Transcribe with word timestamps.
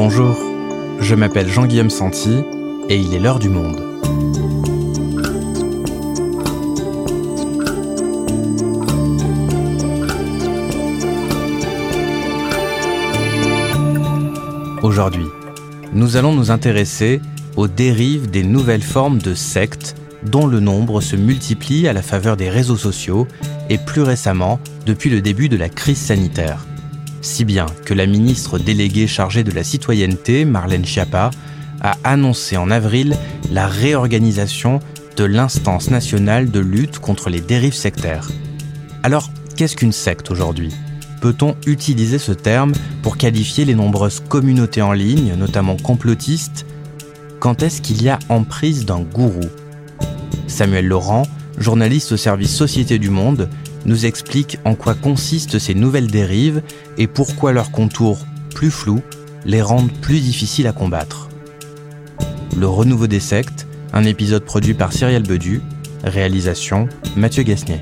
Bonjour, 0.00 0.38
je 1.00 1.16
m'appelle 1.16 1.48
Jean-Guillaume 1.48 1.90
Santi 1.90 2.44
et 2.88 2.96
il 2.96 3.14
est 3.14 3.18
l'heure 3.18 3.40
du 3.40 3.48
monde. 3.48 3.82
Aujourd'hui, 14.84 15.26
nous 15.92 16.16
allons 16.16 16.32
nous 16.32 16.52
intéresser 16.52 17.20
aux 17.56 17.66
dérives 17.66 18.30
des 18.30 18.44
nouvelles 18.44 18.82
formes 18.82 19.18
de 19.18 19.34
sectes 19.34 19.96
dont 20.22 20.46
le 20.46 20.60
nombre 20.60 21.00
se 21.00 21.16
multiplie 21.16 21.88
à 21.88 21.92
la 21.92 22.02
faveur 22.02 22.36
des 22.36 22.50
réseaux 22.50 22.76
sociaux 22.76 23.26
et 23.68 23.78
plus 23.78 24.02
récemment 24.02 24.60
depuis 24.86 25.10
le 25.10 25.20
début 25.20 25.48
de 25.48 25.56
la 25.56 25.68
crise 25.68 25.98
sanitaire. 25.98 26.67
Si 27.28 27.44
bien 27.44 27.66
que 27.84 27.92
la 27.92 28.06
ministre 28.06 28.58
déléguée 28.58 29.06
chargée 29.06 29.44
de 29.44 29.52
la 29.52 29.62
citoyenneté, 29.62 30.46
Marlène 30.46 30.86
Schiappa, 30.86 31.30
a 31.82 31.94
annoncé 32.02 32.56
en 32.56 32.70
avril 32.70 33.14
la 33.52 33.66
réorganisation 33.66 34.80
de 35.14 35.24
l'instance 35.24 35.90
nationale 35.90 36.50
de 36.50 36.58
lutte 36.58 37.00
contre 37.00 37.28
les 37.28 37.42
dérives 37.42 37.74
sectaires. 37.74 38.28
Alors, 39.02 39.30
qu'est-ce 39.56 39.76
qu'une 39.76 39.92
secte 39.92 40.30
aujourd'hui? 40.30 40.74
Peut-on 41.20 41.54
utiliser 41.66 42.18
ce 42.18 42.32
terme 42.32 42.72
pour 43.02 43.18
qualifier 43.18 43.66
les 43.66 43.74
nombreuses 43.74 44.22
communautés 44.26 44.82
en 44.82 44.94
ligne, 44.94 45.34
notamment 45.34 45.76
complotistes? 45.76 46.64
Quand 47.40 47.62
est-ce 47.62 47.82
qu'il 47.82 48.02
y 48.02 48.08
a 48.08 48.18
emprise 48.30 48.86
d'un 48.86 49.00
gourou? 49.00 49.44
Samuel 50.46 50.86
Laurent, 50.86 51.24
journaliste 51.58 52.10
au 52.10 52.16
service 52.16 52.56
Société 52.56 52.98
du 52.98 53.10
Monde, 53.10 53.50
nous 53.84 54.06
explique 54.06 54.58
en 54.64 54.74
quoi 54.74 54.94
consistent 54.94 55.58
ces 55.58 55.74
nouvelles 55.74 56.10
dérives 56.10 56.62
et 56.96 57.06
pourquoi 57.06 57.52
leurs 57.52 57.70
contours 57.70 58.26
plus 58.54 58.70
flous 58.70 59.02
les 59.44 59.62
rendent 59.62 59.92
plus 60.00 60.20
difficiles 60.20 60.66
à 60.66 60.72
combattre. 60.72 61.28
Le 62.56 62.66
renouveau 62.66 63.06
des 63.06 63.20
sectes, 63.20 63.66
un 63.92 64.04
épisode 64.04 64.44
produit 64.44 64.74
par 64.74 64.92
Cyrielle 64.92 65.22
Bedu, 65.22 65.62
réalisation 66.04 66.88
Mathieu 67.16 67.42
Gasnier. 67.42 67.80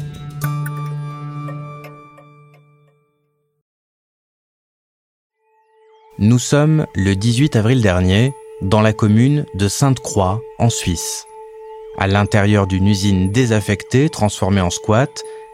Nous 6.19 6.39
sommes 6.39 6.87
le 6.95 7.15
18 7.15 7.57
avril 7.57 7.83
dernier 7.83 8.33
dans 8.63 8.81
la 8.81 8.95
commune 8.95 9.45
de 9.55 9.69
Sainte-Croix, 9.69 10.41
en 10.59 10.71
Suisse. 10.71 11.27
À 11.99 12.07
l'intérieur 12.07 12.67
d'une 12.67 12.87
usine 12.87 13.31
désaffectée 13.33 14.09
transformée 14.09 14.63
en 14.63 14.71
squat, 14.71 15.11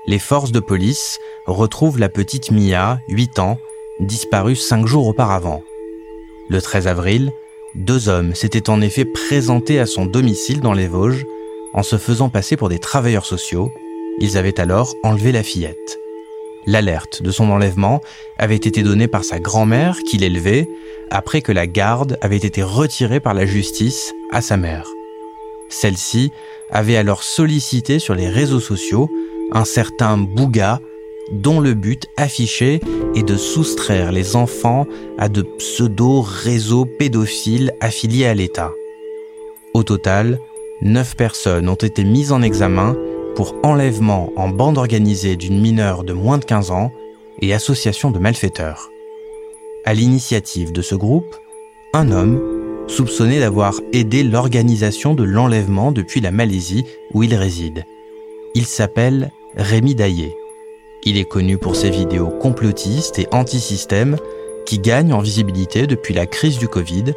les 0.06 0.18
forces 0.18 0.52
de 0.52 0.60
police 0.60 1.18
retrouvent 1.46 1.98
la 1.98 2.08
petite 2.08 2.50
Mia, 2.50 3.00
8 3.08 3.38
ans, 3.38 3.58
disparue 4.00 4.56
cinq 4.56 4.86
jours 4.86 5.06
auparavant. 5.06 5.62
Le 6.48 6.60
13 6.60 6.88
avril, 6.88 7.32
deux 7.74 8.08
hommes 8.08 8.34
s'étaient 8.34 8.68
en 8.68 8.80
effet 8.80 9.04
présentés 9.04 9.78
à 9.78 9.86
son 9.86 10.04
domicile 10.04 10.60
dans 10.60 10.72
les 10.72 10.88
Vosges 10.88 11.24
en 11.72 11.82
se 11.82 11.96
faisant 11.96 12.28
passer 12.28 12.56
pour 12.56 12.68
des 12.68 12.80
travailleurs 12.80 13.26
sociaux. 13.26 13.70
Ils 14.18 14.36
avaient 14.36 14.60
alors 14.60 14.94
enlevé 15.04 15.32
la 15.32 15.42
fillette. 15.42 15.98
L'alerte 16.66 17.22
de 17.22 17.30
son 17.30 17.50
enlèvement 17.50 18.00
avait 18.38 18.56
été 18.56 18.82
donnée 18.82 19.08
par 19.08 19.24
sa 19.24 19.38
grand-mère 19.38 19.98
qui 20.06 20.18
l'élevait 20.18 20.68
après 21.10 21.42
que 21.42 21.52
la 21.52 21.66
garde 21.66 22.18
avait 22.20 22.36
été 22.36 22.62
retirée 22.62 23.20
par 23.20 23.34
la 23.34 23.46
justice 23.46 24.12
à 24.32 24.42
sa 24.42 24.56
mère. 24.56 24.88
Celle-ci 25.68 26.30
avait 26.70 26.96
alors 26.96 27.22
sollicité 27.22 27.98
sur 27.98 28.14
les 28.14 28.28
réseaux 28.28 28.60
sociaux 28.60 29.10
un 29.52 29.64
certain 29.64 30.16
Bouga 30.16 30.80
dont 31.32 31.60
le 31.60 31.74
but 31.74 32.06
affiché 32.16 32.80
est 33.14 33.22
de 33.22 33.36
soustraire 33.36 34.12
les 34.12 34.36
enfants 34.36 34.86
à 35.18 35.28
de 35.28 35.42
pseudo-réseaux 35.42 36.84
pédophiles 36.84 37.72
affiliés 37.80 38.26
à 38.26 38.34
l'État. 38.34 38.72
Au 39.74 39.82
total, 39.82 40.38
neuf 40.82 41.16
personnes 41.16 41.68
ont 41.68 41.74
été 41.74 42.04
mises 42.04 42.32
en 42.32 42.42
examen 42.42 42.96
pour 43.34 43.54
enlèvement 43.62 44.30
en 44.36 44.48
bande 44.48 44.78
organisée 44.78 45.36
d'une 45.36 45.60
mineure 45.60 46.04
de 46.04 46.12
moins 46.12 46.38
de 46.38 46.44
15 46.44 46.70
ans 46.70 46.92
et 47.40 47.54
association 47.54 48.10
de 48.10 48.18
malfaiteurs. 48.18 48.90
À 49.84 49.94
l'initiative 49.94 50.72
de 50.72 50.82
ce 50.82 50.94
groupe, 50.94 51.34
un 51.94 52.10
homme, 52.10 52.40
soupçonné 52.88 53.40
d'avoir 53.40 53.74
aidé 53.92 54.22
l'organisation 54.22 55.14
de 55.14 55.24
l'enlèvement 55.24 55.92
depuis 55.92 56.20
la 56.20 56.30
Malaisie 56.30 56.84
où 57.14 57.22
il 57.22 57.34
réside. 57.34 57.84
Il 58.54 58.66
s'appelle 58.66 59.32
Rémi 59.56 59.94
Daillé. 59.94 60.34
Il 61.04 61.18
est 61.18 61.26
connu 61.26 61.58
pour 61.58 61.76
ses 61.76 61.90
vidéos 61.90 62.28
complotistes 62.28 63.18
et 63.18 63.28
anti-système 63.32 64.16
qui 64.64 64.78
gagnent 64.78 65.12
en 65.12 65.20
visibilité 65.20 65.86
depuis 65.86 66.14
la 66.14 66.24
crise 66.24 66.56
du 66.56 66.68
Covid. 66.68 67.12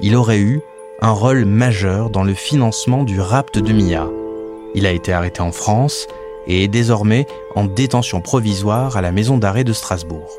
Il 0.00 0.16
aurait 0.16 0.38
eu 0.38 0.60
un 1.02 1.10
rôle 1.10 1.44
majeur 1.44 2.08
dans 2.08 2.24
le 2.24 2.32
financement 2.32 3.04
du 3.04 3.20
rapt 3.20 3.58
de 3.58 3.72
Mia. 3.74 4.08
Il 4.74 4.86
a 4.86 4.92
été 4.92 5.12
arrêté 5.12 5.42
en 5.42 5.52
France 5.52 6.06
et 6.46 6.64
est 6.64 6.68
désormais 6.68 7.26
en 7.54 7.64
détention 7.64 8.22
provisoire 8.22 8.96
à 8.96 9.02
la 9.02 9.12
maison 9.12 9.36
d'arrêt 9.36 9.64
de 9.64 9.74
Strasbourg. 9.74 10.38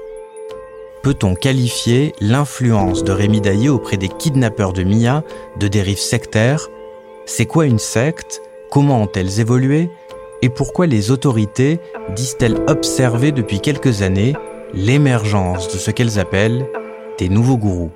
Peut-on 1.04 1.36
qualifier 1.36 2.14
l'influence 2.20 3.04
de 3.04 3.12
Rémi 3.12 3.40
Daillé 3.40 3.70
auprès 3.70 3.98
des 3.98 4.10
kidnappeurs 4.10 4.74
de 4.74 4.82
Mia 4.82 5.24
de 5.60 5.68
dérives 5.68 6.00
sectaires? 6.00 6.70
C'est 7.28 7.46
quoi 7.46 7.68
une 7.68 7.78
secte? 7.78 8.42
Comment 8.72 9.04
ont-elles 9.04 9.40
évolué? 9.40 9.92
Et 10.46 10.50
pourquoi 10.50 10.86
les 10.86 11.10
autorités 11.10 11.80
disent-elles 12.16 12.62
observer 12.68 13.32
depuis 13.32 13.60
quelques 13.62 14.04
années 14.04 14.36
l'émergence 14.76 15.74
de 15.74 15.80
ce 15.80 15.90
qu'elles 15.90 16.20
appellent 16.20 16.68
des 17.18 17.30
nouveaux 17.30 17.58
gourous? 17.58 17.92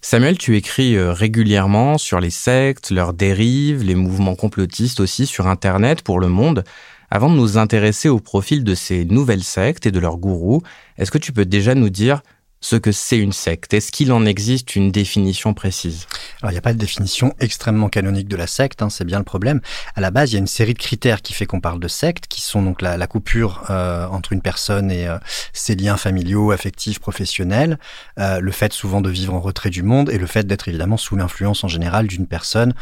Samuel, 0.00 0.38
tu 0.38 0.56
écris 0.56 0.96
euh, 0.96 1.12
régulièrement 1.12 1.98
sur 1.98 2.18
les 2.18 2.30
sectes, 2.30 2.90
leurs 2.90 3.12
dérives, 3.12 3.82
les 3.82 3.94
mouvements 3.94 4.36
complotistes 4.36 5.00
aussi 5.00 5.26
sur 5.26 5.46
Internet 5.46 6.00
pour 6.00 6.18
le 6.18 6.28
monde. 6.28 6.64
Avant 7.10 7.28
de 7.28 7.36
nous 7.36 7.58
intéresser 7.58 8.08
au 8.08 8.20
profil 8.20 8.64
de 8.64 8.74
ces 8.74 9.04
nouvelles 9.04 9.44
sectes 9.44 9.84
et 9.84 9.90
de 9.90 10.00
leurs 10.00 10.16
gourous, 10.16 10.62
est-ce 10.96 11.10
que 11.10 11.18
tu 11.18 11.30
peux 11.30 11.44
déjà 11.44 11.74
nous 11.74 11.90
dire 11.90 12.22
ce 12.62 12.76
que 12.76 12.90
c'est 12.90 13.18
une 13.18 13.32
secte? 13.32 13.74
Est-ce 13.74 13.92
qu'il 13.92 14.12
en 14.12 14.24
existe 14.24 14.76
une 14.76 14.90
définition 14.90 15.52
précise? 15.52 16.06
Alors, 16.42 16.50
il 16.50 16.54
n'y 16.54 16.58
a 16.58 16.62
pas 16.62 16.72
de 16.72 16.78
définition 16.78 17.34
extrêmement 17.38 17.88
canonique 17.88 18.26
de 18.26 18.34
la 18.34 18.48
secte, 18.48 18.82
hein, 18.82 18.90
c'est 18.90 19.04
bien 19.04 19.18
le 19.18 19.24
problème. 19.24 19.60
À 19.94 20.00
la 20.00 20.10
base, 20.10 20.32
il 20.32 20.34
y 20.34 20.36
a 20.36 20.40
une 20.40 20.48
série 20.48 20.74
de 20.74 20.78
critères 20.78 21.22
qui 21.22 21.34
fait 21.34 21.46
qu'on 21.46 21.60
parle 21.60 21.78
de 21.78 21.86
secte, 21.86 22.26
qui 22.26 22.40
sont 22.40 22.62
donc 22.62 22.82
la, 22.82 23.06
coupure 23.06 23.64
euh, 23.70 24.06
entre 24.08 24.32
une 24.32 24.42
personne 24.42 24.90
et 24.90 25.06
euh, 25.06 25.18
ses 25.52 25.76
liens 25.76 25.96
familiaux, 25.96 26.50
affectifs, 26.50 26.98
professionnels, 26.98 27.78
euh, 28.18 28.40
le 28.40 28.50
fait 28.50 28.72
souvent 28.72 29.00
de 29.00 29.08
vivre 29.08 29.34
en 29.34 29.40
retrait 29.40 29.70
du 29.70 29.84
monde 29.84 30.10
et 30.10 30.18
le 30.18 30.26
fait 30.26 30.44
d'être 30.44 30.66
évidemment 30.66 30.96
sous 30.96 31.14
l'influence 31.14 31.62
en 31.62 31.68
général 31.68 32.08
d'une 32.08 32.26
personne 32.26 32.74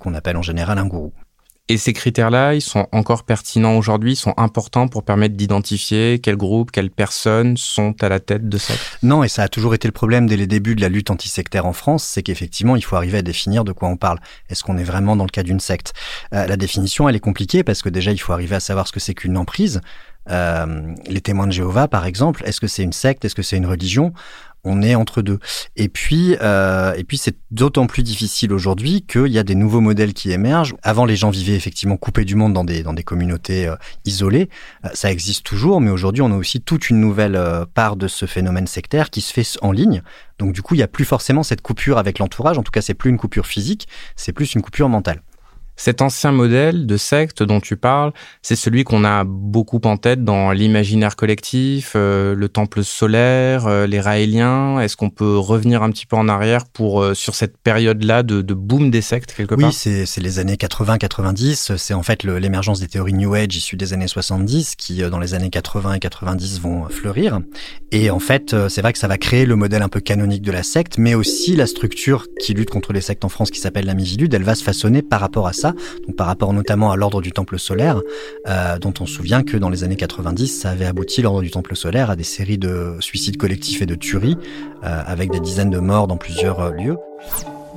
qu'on 0.00 0.14
appelle 0.14 0.36
en 0.36 0.42
général 0.42 0.78
un 0.78 0.86
gourou. 0.86 1.12
Et 1.68 1.78
ces 1.78 1.92
critères-là, 1.92 2.54
ils 2.54 2.60
sont 2.60 2.88
encore 2.90 3.22
pertinents 3.22 3.76
aujourd'hui, 3.76 4.16
sont 4.16 4.34
importants 4.36 4.88
pour 4.88 5.04
permettre 5.04 5.36
d'identifier 5.36 6.18
quels 6.18 6.36
groupes, 6.36 6.72
quelles 6.72 6.90
personnes 6.90 7.56
sont 7.56 7.94
à 8.02 8.08
la 8.08 8.18
tête 8.18 8.48
de 8.48 8.58
ça 8.58 8.74
Non, 9.04 9.22
et 9.22 9.28
ça 9.28 9.44
a 9.44 9.48
toujours 9.48 9.72
été 9.72 9.86
le 9.86 9.92
problème 9.92 10.26
dès 10.26 10.36
les 10.36 10.48
débuts 10.48 10.74
de 10.74 10.80
la 10.80 10.88
lutte 10.88 11.10
antisectaire 11.10 11.64
en 11.64 11.72
France, 11.72 12.02
c'est 12.02 12.24
qu'effectivement, 12.24 12.74
il 12.74 12.82
faut 12.82 12.96
arriver 12.96 13.18
à 13.18 13.22
définir 13.22 13.62
de 13.62 13.70
quoi 13.72 13.88
on 13.88 13.96
parle. 13.96 14.18
Est-ce 14.50 14.64
qu'on 14.64 14.76
est 14.76 14.84
vraiment 14.84 15.14
dans 15.14 15.24
le 15.24 15.30
cas 15.30 15.44
d'une 15.44 15.60
secte? 15.60 15.92
Euh, 16.34 16.46
La 16.46 16.56
définition, 16.56 17.08
elle 17.08 17.16
est 17.16 17.20
compliquée 17.20 17.62
parce 17.62 17.80
que 17.80 17.88
déjà, 17.88 18.10
il 18.10 18.18
faut 18.18 18.32
arriver 18.32 18.56
à 18.56 18.60
savoir 18.60 18.88
ce 18.88 18.92
que 18.92 19.00
c'est 19.00 19.14
qu'une 19.14 19.36
emprise. 19.36 19.80
Euh, 20.30 20.94
les 21.06 21.20
témoins 21.20 21.46
de 21.46 21.52
Jéhovah, 21.52 21.88
par 21.88 22.06
exemple, 22.06 22.42
est-ce 22.44 22.60
que 22.60 22.66
c'est 22.66 22.82
une 22.82 22.92
secte? 22.92 23.24
Est-ce 23.24 23.34
que 23.34 23.42
c'est 23.42 23.56
une 23.56 23.66
religion? 23.66 24.12
On 24.64 24.82
est 24.82 24.94
entre 24.94 25.22
deux. 25.22 25.38
Et 25.76 25.88
puis, 25.88 26.36
euh, 26.40 26.94
et 26.94 27.04
puis 27.04 27.18
c'est 27.18 27.36
d'autant 27.50 27.86
plus 27.86 28.02
difficile 28.02 28.52
aujourd'hui 28.52 29.02
qu'il 29.02 29.28
y 29.28 29.38
a 29.38 29.42
des 29.42 29.54
nouveaux 29.54 29.80
modèles 29.80 30.14
qui 30.14 30.30
émergent. 30.30 30.74
Avant, 30.82 31.04
les 31.04 31.16
gens 31.16 31.30
vivaient 31.30 31.54
effectivement 31.54 31.96
coupés 31.96 32.24
du 32.24 32.36
monde 32.36 32.52
dans 32.52 32.64
des, 32.64 32.82
dans 32.82 32.92
des 32.92 33.02
communautés 33.02 33.66
euh, 33.66 33.76
isolées. 34.04 34.48
Euh, 34.84 34.88
ça 34.94 35.10
existe 35.10 35.44
toujours, 35.44 35.80
mais 35.80 35.90
aujourd'hui, 35.90 36.22
on 36.22 36.32
a 36.32 36.36
aussi 36.36 36.60
toute 36.60 36.90
une 36.90 37.00
nouvelle 37.00 37.38
part 37.74 37.96
de 37.96 38.08
ce 38.08 38.26
phénomène 38.26 38.66
sectaire 38.66 39.10
qui 39.10 39.20
se 39.20 39.32
fait 39.32 39.46
en 39.62 39.72
ligne. 39.72 40.02
Donc 40.38 40.52
du 40.52 40.62
coup, 40.62 40.74
il 40.74 40.78
n'y 40.78 40.84
a 40.84 40.88
plus 40.88 41.04
forcément 41.04 41.42
cette 41.42 41.60
coupure 41.60 41.98
avec 41.98 42.18
l'entourage. 42.18 42.58
En 42.58 42.62
tout 42.62 42.72
cas, 42.72 42.82
c'est 42.82 42.94
plus 42.94 43.10
une 43.10 43.18
coupure 43.18 43.46
physique, 43.46 43.88
c'est 44.16 44.32
plus 44.32 44.54
une 44.54 44.62
coupure 44.62 44.88
mentale. 44.88 45.22
Cet 45.76 46.02
ancien 46.02 46.32
modèle 46.32 46.86
de 46.86 46.96
secte 46.96 47.42
dont 47.42 47.60
tu 47.60 47.76
parles, 47.76 48.12
c'est 48.42 48.56
celui 48.56 48.84
qu'on 48.84 49.04
a 49.04 49.24
beaucoup 49.24 49.80
en 49.84 49.96
tête 49.96 50.22
dans 50.22 50.52
l'imaginaire 50.52 51.16
collectif, 51.16 51.94
euh, 51.96 52.34
le 52.34 52.48
temple 52.48 52.84
solaire, 52.84 53.66
euh, 53.66 53.86
les 53.86 54.00
Raéliens. 54.00 54.80
Est-ce 54.80 54.96
qu'on 54.96 55.10
peut 55.10 55.38
revenir 55.38 55.82
un 55.82 55.90
petit 55.90 56.06
peu 56.06 56.16
en 56.16 56.28
arrière 56.28 56.66
pour 56.66 57.02
euh, 57.02 57.14
sur 57.14 57.34
cette 57.34 57.56
période-là 57.56 58.22
de, 58.22 58.42
de, 58.42 58.54
boom 58.54 58.90
des 58.90 59.00
sectes 59.00 59.34
quelque 59.34 59.54
part? 59.54 59.70
Oui, 59.70 59.72
c'est 59.72 60.20
les 60.20 60.38
années 60.38 60.56
80-90. 60.56 61.76
C'est 61.78 61.94
en 61.94 62.02
fait 62.02 62.22
l'émergence 62.24 62.78
des 62.78 62.88
théories 62.88 63.14
New 63.14 63.34
Age 63.34 63.56
issues 63.56 63.76
des 63.76 63.92
années 63.92 64.08
70 64.08 64.76
qui, 64.76 65.02
dans 65.02 65.18
les 65.18 65.34
années 65.34 65.50
80 65.50 65.94
et 65.94 66.00
90, 66.00 66.60
vont 66.60 66.88
fleurir. 66.90 67.40
Et 67.90 68.10
en 68.10 68.20
fait, 68.20 68.54
c'est 68.68 68.82
vrai 68.82 68.92
que 68.92 68.98
ça 68.98 69.08
va 69.08 69.18
créer 69.18 69.46
le 69.46 69.56
modèle 69.56 69.82
un 69.82 69.88
peu 69.88 70.00
canonique 70.00 70.42
de 70.42 70.52
la 70.52 70.62
secte, 70.62 70.98
mais 70.98 71.14
aussi 71.14 71.56
la 71.56 71.66
structure 71.66 72.26
qui 72.40 72.54
lutte 72.54 72.70
contre 72.70 72.92
les 72.92 73.00
sectes 73.00 73.24
en 73.24 73.28
France, 73.28 73.50
qui 73.50 73.60
s'appelle 73.60 73.86
la 73.86 73.94
Mivilude, 73.94 74.32
elle 74.34 74.44
va 74.44 74.54
se 74.54 74.64
façonner 74.64 75.02
par 75.02 75.20
rapport 75.20 75.46
à 75.46 75.52
ça 75.52 75.61
par 76.16 76.26
rapport 76.26 76.52
notamment 76.52 76.90
à 76.90 76.96
l'ordre 76.96 77.20
du 77.20 77.32
Temple 77.32 77.58
solaire, 77.58 78.00
euh, 78.48 78.78
dont 78.78 78.94
on 79.00 79.06
se 79.06 79.14
souvient 79.14 79.42
que 79.42 79.56
dans 79.56 79.68
les 79.68 79.84
années 79.84 79.96
90, 79.96 80.48
ça 80.48 80.70
avait 80.70 80.86
abouti, 80.86 81.22
l'ordre 81.22 81.42
du 81.42 81.50
Temple 81.50 81.76
solaire, 81.76 82.10
à 82.10 82.16
des 82.16 82.24
séries 82.24 82.58
de 82.58 82.96
suicides 83.00 83.36
collectifs 83.36 83.82
et 83.82 83.86
de 83.86 83.94
tueries, 83.94 84.38
euh, 84.84 85.02
avec 85.06 85.30
des 85.30 85.40
dizaines 85.40 85.70
de 85.70 85.78
morts 85.78 86.08
dans 86.08 86.16
plusieurs 86.16 86.60
euh, 86.60 86.70
lieux. 86.72 86.96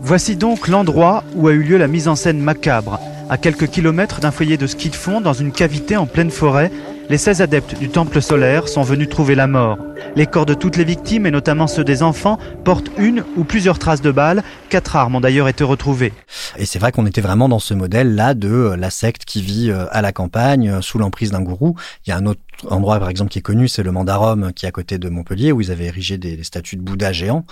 Voici 0.02 0.36
donc 0.36 0.68
l'endroit 0.68 1.24
où 1.36 1.48
a 1.48 1.54
eu 1.54 1.64
lieu 1.64 1.78
la 1.78 1.88
mise 1.88 2.08
en 2.08 2.16
scène 2.16 2.40
macabre, 2.40 3.00
à 3.30 3.38
quelques 3.38 3.68
kilomètres 3.68 4.20
d'un 4.20 4.32
foyer 4.32 4.58
de 4.58 4.68
ski 4.68 4.90
de 4.90 4.96
fond 4.96 5.22
dans 5.22 5.34
une 5.34 5.52
cavité 5.52 5.98
en 5.98 6.06
pleine 6.06 6.32
forêt 6.32 6.72
les 7.10 7.18
16 7.18 7.42
adeptes 7.42 7.78
du 7.78 7.90
temple 7.90 8.22
solaire 8.22 8.68
sont 8.68 8.82
venus 8.82 9.10
trouver 9.10 9.36
la 9.36 9.48
mort. 9.48 9.78
Les 10.16 10.26
corps 10.26 10.46
de 10.46 10.54
toutes 10.54 10.78
les 10.78 10.84
victimes, 10.84 11.26
et 11.26 11.32
notamment 11.32 11.68
ceux 11.68 11.84
des 11.84 12.04
enfants, 12.04 12.40
portent 12.64 12.90
une 12.98 13.24
ou 13.36 13.44
plusieurs 13.44 13.80
traces 13.80 14.02
de 14.02 14.12
balles. 14.12 14.44
Quatre 14.70 14.96
armes 14.96 15.16
ont 15.16 15.20
d'ailleurs 15.20 15.48
été 15.48 15.64
retrouvées. 15.64 16.14
Et 16.58 16.66
c'est 16.66 16.80
vrai 16.80 16.92
qu'on 16.92 17.06
était 17.06 17.22
vraiment 17.22 17.48
dans 17.48 17.60
ce 17.60 17.74
modèle-là 17.74 18.34
de 18.34 18.50
euh, 18.50 18.76
la 18.76 18.90
secte 18.90 19.26
qui 19.26 19.42
vit 19.42 19.70
euh, 19.70 19.86
à 19.92 20.02
la 20.02 20.12
campagne, 20.12 20.70
euh, 20.70 20.82
sous 20.82 20.98
l'emprise 20.98 21.32
d'un 21.32 21.42
gourou. 21.42 21.76
Il 22.06 22.10
y 22.10 22.14
a 22.14 22.18
un 22.18 22.26
autre 22.26 22.42
endroit, 22.70 23.00
par 23.00 23.10
exemple, 23.10 23.32
qui 23.32 23.40
est 23.40 23.44
connu, 23.44 23.68
c'est 23.68 23.84
le 23.84 23.92
Mandarum, 23.92 24.54
qui 24.54 24.66
est 24.66 24.70
à 24.70 24.72
côté 24.72 24.98
de 24.98 25.10
Montpellier, 25.10 25.52
où 25.52 25.62
ils 25.62 25.72
avaient 25.72 25.86
érigé 25.86 26.18
des, 26.18 26.44
statues 26.44 26.76
de 26.76 26.82
Bouddha 26.82 27.12
géants. 27.12 27.46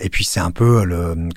et 0.00 0.08
puis 0.08 0.24
c'est 0.24 0.40
un 0.40 0.50
peu 0.50 0.84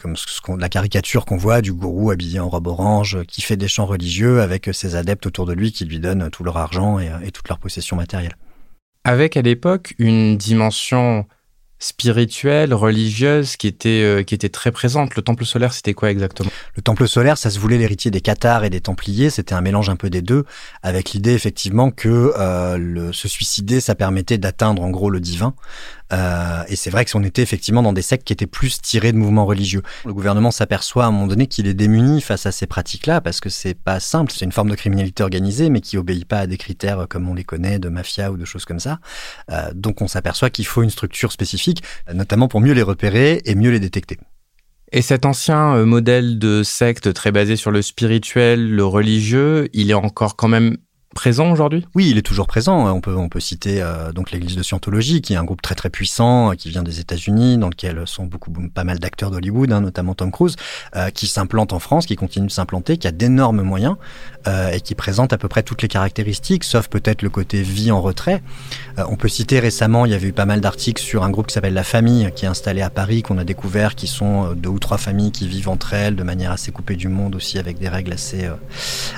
comme 0.01 0.15
la 0.59 0.69
caricature 0.69 1.25
qu'on 1.25 1.37
voit 1.37 1.61
du 1.61 1.73
gourou 1.73 2.11
habillé 2.11 2.39
en 2.39 2.49
robe 2.49 2.67
orange, 2.67 3.23
qui 3.27 3.41
fait 3.41 3.57
des 3.57 3.67
chants 3.67 3.85
religieux 3.85 4.41
avec 4.41 4.69
ses 4.73 4.95
adeptes 4.95 5.25
autour 5.25 5.45
de 5.45 5.53
lui 5.53 5.71
qui 5.71 5.85
lui 5.85 5.99
donnent 5.99 6.29
tout 6.29 6.43
leur 6.43 6.57
argent 6.57 6.99
et, 6.99 7.09
et 7.23 7.31
toute 7.31 7.47
leur 7.49 7.59
possession 7.59 7.95
matérielle. 7.95 8.35
Avec 9.03 9.37
à 9.37 9.41
l'époque 9.41 9.93
une 9.99 10.35
dimension 10.37 11.25
spirituelle, 11.85 12.73
religieuse 12.73 13.57
qui 13.57 13.67
était, 13.67 14.01
euh, 14.01 14.23
qui 14.23 14.33
était 14.33 14.49
très 14.49 14.71
présente. 14.71 15.15
Le 15.15 15.21
temple 15.21 15.45
solaire, 15.45 15.71
c'était 15.71 15.93
quoi 15.93 16.09
exactement? 16.09 16.49
Le 16.73 16.81
temple 16.81 17.07
solaire, 17.07 17.37
ça 17.37 17.51
se 17.51 17.59
voulait 17.59 17.77
l'héritier 17.77 18.09
des 18.09 18.21
Cathares 18.21 18.63
et 18.63 18.71
des 18.71 18.81
Templiers. 18.81 19.29
C'était 19.29 19.53
un 19.53 19.61
mélange 19.61 19.89
un 19.89 19.95
peu 19.95 20.09
des 20.09 20.23
deux, 20.23 20.45
avec 20.81 21.11
l'idée 21.11 21.33
effectivement 21.33 21.91
que 21.91 22.33
euh, 22.39 22.77
le, 22.77 23.13
se 23.13 23.27
suicider, 23.27 23.81
ça 23.81 23.93
permettait 23.93 24.39
d'atteindre 24.39 24.81
en 24.81 24.89
gros 24.89 25.11
le 25.11 25.19
divin. 25.19 25.53
Euh, 26.13 26.63
et 26.67 26.75
c'est 26.75 26.89
vrai 26.89 27.03
que 27.03 27.09
si 27.09 27.15
on 27.15 27.23
était 27.23 27.41
effectivement 27.41 27.81
dans 27.81 27.93
des 27.93 28.01
sectes 28.01 28.25
qui 28.25 28.33
étaient 28.33 28.45
plus 28.45 28.81
tirés 28.81 29.11
de 29.11 29.17
mouvements 29.17 29.45
religieux. 29.45 29.81
Le 30.05 30.13
gouvernement 30.13 30.51
s'aperçoit 30.51 31.05
à 31.05 31.07
un 31.07 31.11
moment 31.11 31.27
donné 31.27 31.47
qu'il 31.47 31.67
est 31.67 31.73
démuni 31.73 32.21
face 32.21 32.45
à 32.45 32.51
ces 32.51 32.67
pratiques-là 32.67 33.21
parce 33.21 33.39
que 33.39 33.49
c'est 33.49 33.73
pas 33.73 33.99
simple. 33.99 34.31
C'est 34.31 34.45
une 34.45 34.51
forme 34.51 34.69
de 34.69 34.75
criminalité 34.75 35.23
organisée, 35.23 35.69
mais 35.69 35.81
qui 35.81 35.97
obéit 35.97 36.25
pas 36.25 36.39
à 36.39 36.47
des 36.47 36.57
critères 36.57 37.07
comme 37.09 37.27
on 37.27 37.33
les 37.33 37.43
connaît 37.43 37.79
de 37.79 37.89
mafia 37.89 38.31
ou 38.31 38.37
de 38.37 38.45
choses 38.45 38.65
comme 38.65 38.79
ça. 38.79 38.99
Euh, 39.51 39.71
donc 39.73 40.01
on 40.01 40.07
s'aperçoit 40.07 40.49
qu'il 40.49 40.65
faut 40.65 40.83
une 40.83 40.89
structure 40.89 41.31
spécifique, 41.31 41.83
notamment 42.13 42.47
pour 42.47 42.61
mieux 42.61 42.73
les 42.73 42.83
repérer 42.83 43.41
et 43.45 43.55
mieux 43.55 43.71
les 43.71 43.79
détecter. 43.79 44.19
Et 44.91 45.01
cet 45.01 45.25
ancien 45.25 45.75
euh, 45.75 45.85
modèle 45.85 46.39
de 46.39 46.63
secte 46.63 47.13
très 47.13 47.31
basé 47.31 47.55
sur 47.55 47.71
le 47.71 47.81
spirituel, 47.81 48.71
le 48.71 48.85
religieux, 48.85 49.67
il 49.73 49.89
est 49.89 49.95
encore 49.95 50.35
quand 50.35 50.47
même 50.47 50.77
présent 51.15 51.49
aujourd'hui? 51.49 51.87
Oui, 51.95 52.09
il 52.11 52.19
est 52.19 52.21
toujours 52.21 52.45
présent. 52.45 52.93
On 52.93 53.01
peut, 53.01 53.15
on 53.15 53.29
peut 53.29 53.39
citer 53.39 53.81
euh, 53.81 54.11
donc 54.11 54.31
l'Église 54.31 54.55
de 54.55 54.61
Scientologie, 54.61 55.21
qui 55.21 55.33
est 55.33 55.37
un 55.37 55.45
groupe 55.45 55.61
très 55.61 55.73
très 55.73 55.89
puissant, 55.89 56.51
euh, 56.51 56.55
qui 56.55 56.69
vient 56.69 56.83
des 56.83 56.99
États-Unis, 56.99 57.57
dans 57.57 57.69
lequel 57.69 58.03
sont 58.05 58.25
beaucoup 58.25 58.51
pas 58.51 58.83
mal 58.83 58.99
d'acteurs 58.99 59.31
d'Hollywood, 59.31 59.71
hein, 59.71 59.81
notamment 59.81 60.13
Tom 60.13 60.29
Cruise, 60.29 60.57
euh, 60.95 61.09
qui 61.09 61.25
s'implante 61.25 61.73
en 61.73 61.79
France, 61.79 62.05
qui 62.05 62.15
continue 62.17 62.47
de 62.47 62.51
s'implanter, 62.51 62.97
qui 62.97 63.07
a 63.07 63.11
d'énormes 63.11 63.63
moyens 63.63 63.95
et 64.71 64.79
qui 64.79 64.93
présente 64.93 65.33
à 65.33 65.39
peu 65.39 65.47
près 65.47 65.63
toutes 65.63 65.81
les 65.81 65.87
caractéristiques, 65.87 66.65
sauf 66.65 66.87
peut-être 66.87 67.23
le 67.23 67.31
côté 67.31 67.63
vie 67.63 67.89
en 67.89 67.99
retrait. 67.99 68.43
on 68.95 69.15
peut 69.15 69.27
citer 69.27 69.59
récemment, 69.59 70.05
il 70.05 70.11
y 70.11 70.13
avait 70.13 70.27
eu 70.27 70.33
pas 70.33 70.45
mal 70.45 70.61
d'articles 70.61 71.01
sur 71.01 71.23
un 71.23 71.31
groupe 71.31 71.47
qui 71.47 71.53
s'appelle 71.53 71.73
La 71.73 71.83
Famille, 71.83 72.29
qui 72.35 72.45
est 72.45 72.47
installé 72.47 72.83
à 72.83 72.91
Paris, 72.91 73.23
qu'on 73.23 73.39
a 73.39 73.43
découvert, 73.43 73.95
qui 73.95 74.05
sont 74.05 74.53
deux 74.53 74.69
ou 74.69 74.77
trois 74.77 74.99
familles 74.99 75.31
qui 75.31 75.47
vivent 75.47 75.69
entre 75.69 75.95
elles 75.95 76.15
de 76.15 76.21
manière 76.21 76.51
assez 76.51 76.71
coupée 76.71 76.95
du 76.95 77.07
monde 77.07 77.33
aussi, 77.33 77.57
avec 77.57 77.79
des 77.79 77.89
règles 77.89 78.13
assez 78.13 78.47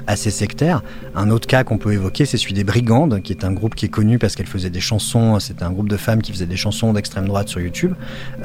assez 0.07 0.31
sectaires. 0.31 0.81
Un 1.13 1.29
autre 1.29 1.45
cas 1.45 1.65
qu'on 1.65 1.77
peut 1.77 1.86
évoquer, 1.91 2.25
c'est 2.25 2.37
celui 2.37 2.53
des 2.53 2.63
Brigandes, 2.63 3.21
qui 3.21 3.31
est 3.33 3.43
un 3.43 3.51
groupe 3.51 3.75
qui 3.75 3.85
est 3.85 3.89
connu 3.89 4.19
parce 4.19 4.35
qu'elle 4.35 4.47
faisait 4.47 4.69
des 4.69 4.79
chansons. 4.79 5.39
C'était 5.39 5.63
un 5.63 5.71
groupe 5.71 5.89
de 5.89 5.97
femmes 5.97 6.21
qui 6.21 6.31
faisaient 6.31 6.45
des 6.45 6.57
chansons 6.57 6.93
d'extrême 6.93 7.27
droite 7.27 7.49
sur 7.49 7.59
YouTube 7.59 7.93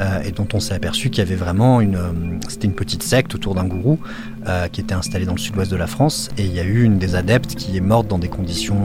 euh, 0.01 0.23
et 0.23 0.33
dont 0.33 0.49
on 0.53 0.61
s'est 0.61 0.75
aperçu 0.75 1.11
qu'il 1.11 1.25
y 1.25 1.27
avait 1.27 1.37
vraiment 1.37 1.81
une. 1.81 1.97
Euh, 1.97 2.13
c'était 2.49 2.67
une 2.67 2.75
petite 2.75 3.03
secte 3.03 3.35
autour 3.35 3.55
d'un 3.55 3.65
gourou 3.65 3.99
euh, 4.47 4.69
qui 4.69 4.81
était 4.81 4.95
installé 4.95 5.25
dans 5.25 5.33
le 5.33 5.39
sud-ouest 5.39 5.71
de 5.71 5.77
la 5.77 5.87
France 5.87 6.31
et 6.39 6.45
il 6.45 6.55
y 6.55 6.61
a 6.61 6.65
eu 6.65 6.83
une 6.83 6.99
des 6.99 7.15
adeptes 7.15 7.55
qui 7.55 7.77
est 7.77 7.81
morte 7.81 8.09
dans 8.09 8.19
des 8.19 8.29
conditions 8.29 8.81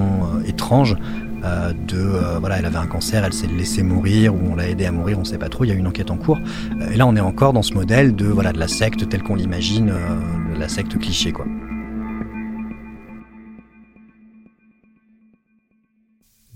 étranges. 0.46 0.96
de 1.88 2.02
voilà 2.40 2.58
elle 2.58 2.66
avait 2.66 2.78
un 2.78 2.88
cancer 2.88 3.24
elle 3.24 3.32
s'est 3.32 3.48
laissée 3.48 3.84
mourir 3.84 4.34
ou 4.36 4.40
on 4.52 4.56
l'a 4.56 4.68
aidé 4.68 4.86
à 4.86 4.92
mourir 4.92 5.18
on 5.20 5.24
sait 5.24 5.38
pas 5.38 5.50
trop 5.50 5.64
il 5.64 5.70
y 5.70 5.72
a 5.72 5.76
une 5.76 5.88
enquête 5.88 6.12
en 6.12 6.18
cours 6.18 6.40
et 6.92 6.98
là 6.98 7.06
on 7.08 7.16
est 7.16 7.22
encore 7.22 7.54
dans 7.54 7.62
ce 7.62 7.74
modèle 7.74 8.16
de 8.16 8.26
voilà 8.26 8.52
de 8.52 8.60
la 8.60 8.68
secte 8.68 9.08
telle 9.08 9.24
qu'on 9.24 9.36
l'imagine 9.36 9.94
la 10.58 10.68
secte 10.68 10.98
cliché 10.98 11.32
quoi 11.32 11.46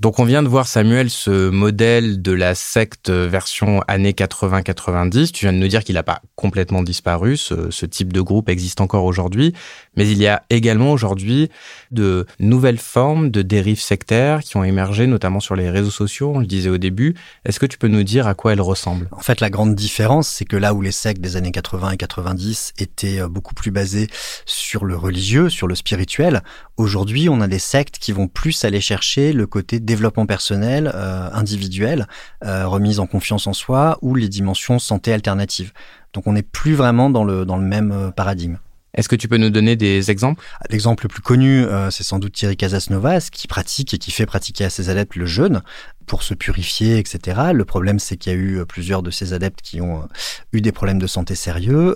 Donc 0.02 0.18
on 0.18 0.24
vient 0.24 0.42
de 0.42 0.48
voir 0.48 0.66
Samuel 0.66 1.12
ce 1.12 1.52
modèle 1.52 2.24
de 2.24 2.32
la 2.32 2.56
secte 2.56 3.12
version 3.12 3.84
années 3.88 4.14
80-90. 4.14 5.32
Tu 5.32 5.46
viens 5.46 5.54
de 5.54 5.60
nous 5.60 5.68
dire 5.68 5.84
qu'il 5.84 5.94
n'a 5.94 6.02
pas 6.02 6.24
complètement 6.36 6.82
disparu. 6.82 7.38
Ce, 7.38 7.86
type 7.86 8.12
de 8.12 8.20
groupe 8.20 8.50
existe 8.50 8.82
encore 8.82 9.06
aujourd'hui. 9.06 9.54
Mais 9.98 10.08
il 10.08 10.18
y 10.18 10.28
a 10.28 10.44
également 10.50 10.94
aujourd'hui 10.94 11.50
de 11.92 12.26
nouvelles 12.40 12.78
formes 12.78 13.30
de 13.30 13.42
dérives 13.42 13.82
sectaires 13.82 14.42
qui 14.42 14.56
ont 14.56 14.64
émergé 14.64 15.06
notamment 15.06 15.42
sur 15.42 15.56
les 15.56 15.70
réseaux 15.70 15.92
sociaux, 15.92 16.32
on 16.34 16.40
le 16.40 16.46
disait 16.46 16.70
au 16.70 16.78
début. 16.78 17.14
Est-ce 17.44 17.60
que 17.60 17.66
tu 17.66 17.78
peux 17.78 17.90
nous 17.90 18.04
dire 18.04 18.26
à 18.26 18.34
quoi 18.34 18.54
elles 18.54 18.62
ressemblent? 18.62 19.10
En 19.12 19.20
fait, 19.20 19.42
la 19.42 19.50
grande 19.50 19.76
différence, 19.76 20.30
c'est 20.30 20.46
que 20.46 20.56
là 20.56 20.74
où 20.74 20.82
les 20.82 20.94
sectes 20.94 21.20
des 21.20 21.36
années 21.36 21.52
80 21.52 21.92
et 21.92 21.98
90 21.98 22.74
étaient 22.78 23.20
euh, 23.20 23.28
beaucoup 23.28 23.54
plus 23.54 23.72
basées 23.72 24.08
sur 24.46 24.86
le 24.86 24.96
religieux, 24.96 25.50
sur 25.50 25.68
le 25.68 25.76
spirituel, 25.76 26.42
aujourd'hui 26.78 27.28
on 27.28 27.42
a 27.42 27.48
des 27.48 27.60
sectes 27.60 27.98
qui 28.00 28.14
vont 28.14 28.30
plus 28.30 28.64
aller 28.64 28.82
chercher 28.82 29.34
le 29.34 29.46
côté 29.46 29.82
développement 29.82 30.26
personnel, 30.26 30.90
euh, 30.96 31.30
individuel, 31.34 32.08
euh, 32.46 32.66
remise 32.66 33.00
en 33.00 33.08
confiance 33.08 33.46
en 33.46 33.54
soi 33.54 33.98
ou 34.02 34.16
les 34.16 34.30
dimensions 34.30 34.80
santé 34.80 35.12
alternative. 35.12 35.74
Donc 36.14 36.28
on 36.28 36.34
n'est 36.34 36.44
plus 36.44 36.76
vraiment 36.76 37.10
dans 37.10 37.26
le, 37.26 37.46
dans 37.46 37.58
le 37.58 37.64
même 37.66 38.14
paradigme. 38.16 38.58
Est-ce 38.94 39.08
que 39.08 39.16
tu 39.16 39.28
peux 39.28 39.38
nous 39.38 39.50
donner 39.50 39.76
des 39.76 40.12
exemples? 40.12 40.44
L'exemple 40.70 41.06
le 41.06 41.10
plus 41.10 41.22
connu, 41.22 41.66
c'est 41.92 42.04
sans 42.04 42.20
doute 42.20 42.34
Thierry 42.34 42.58
Casasnovas, 42.58 43.30
qui 43.32 43.48
pratique 43.48 43.94
et 43.94 43.98
qui 43.98 44.12
fait 44.12 44.26
pratiquer 44.26 44.66
à 44.66 44.70
ses 44.70 44.90
adeptes 44.90 45.16
le 45.16 45.26
jeûne 45.26 45.62
pour 46.08 46.24
se 46.24 46.34
purifier, 46.34 46.98
etc. 46.98 47.40
Le 47.54 47.64
problème, 47.64 48.00
c'est 48.00 48.18
qu'il 48.18 48.34
y 48.34 48.36
a 48.36 48.38
eu 48.38 48.66
plusieurs 48.66 49.02
de 49.02 49.12
ses 49.12 49.32
adeptes 49.34 49.62
qui 49.62 49.80
ont 49.80 50.10
eu 50.52 50.60
des 50.60 50.74
problèmes 50.74 51.00
de 51.00 51.08
santé 51.08 51.36
sérieux. 51.36 51.96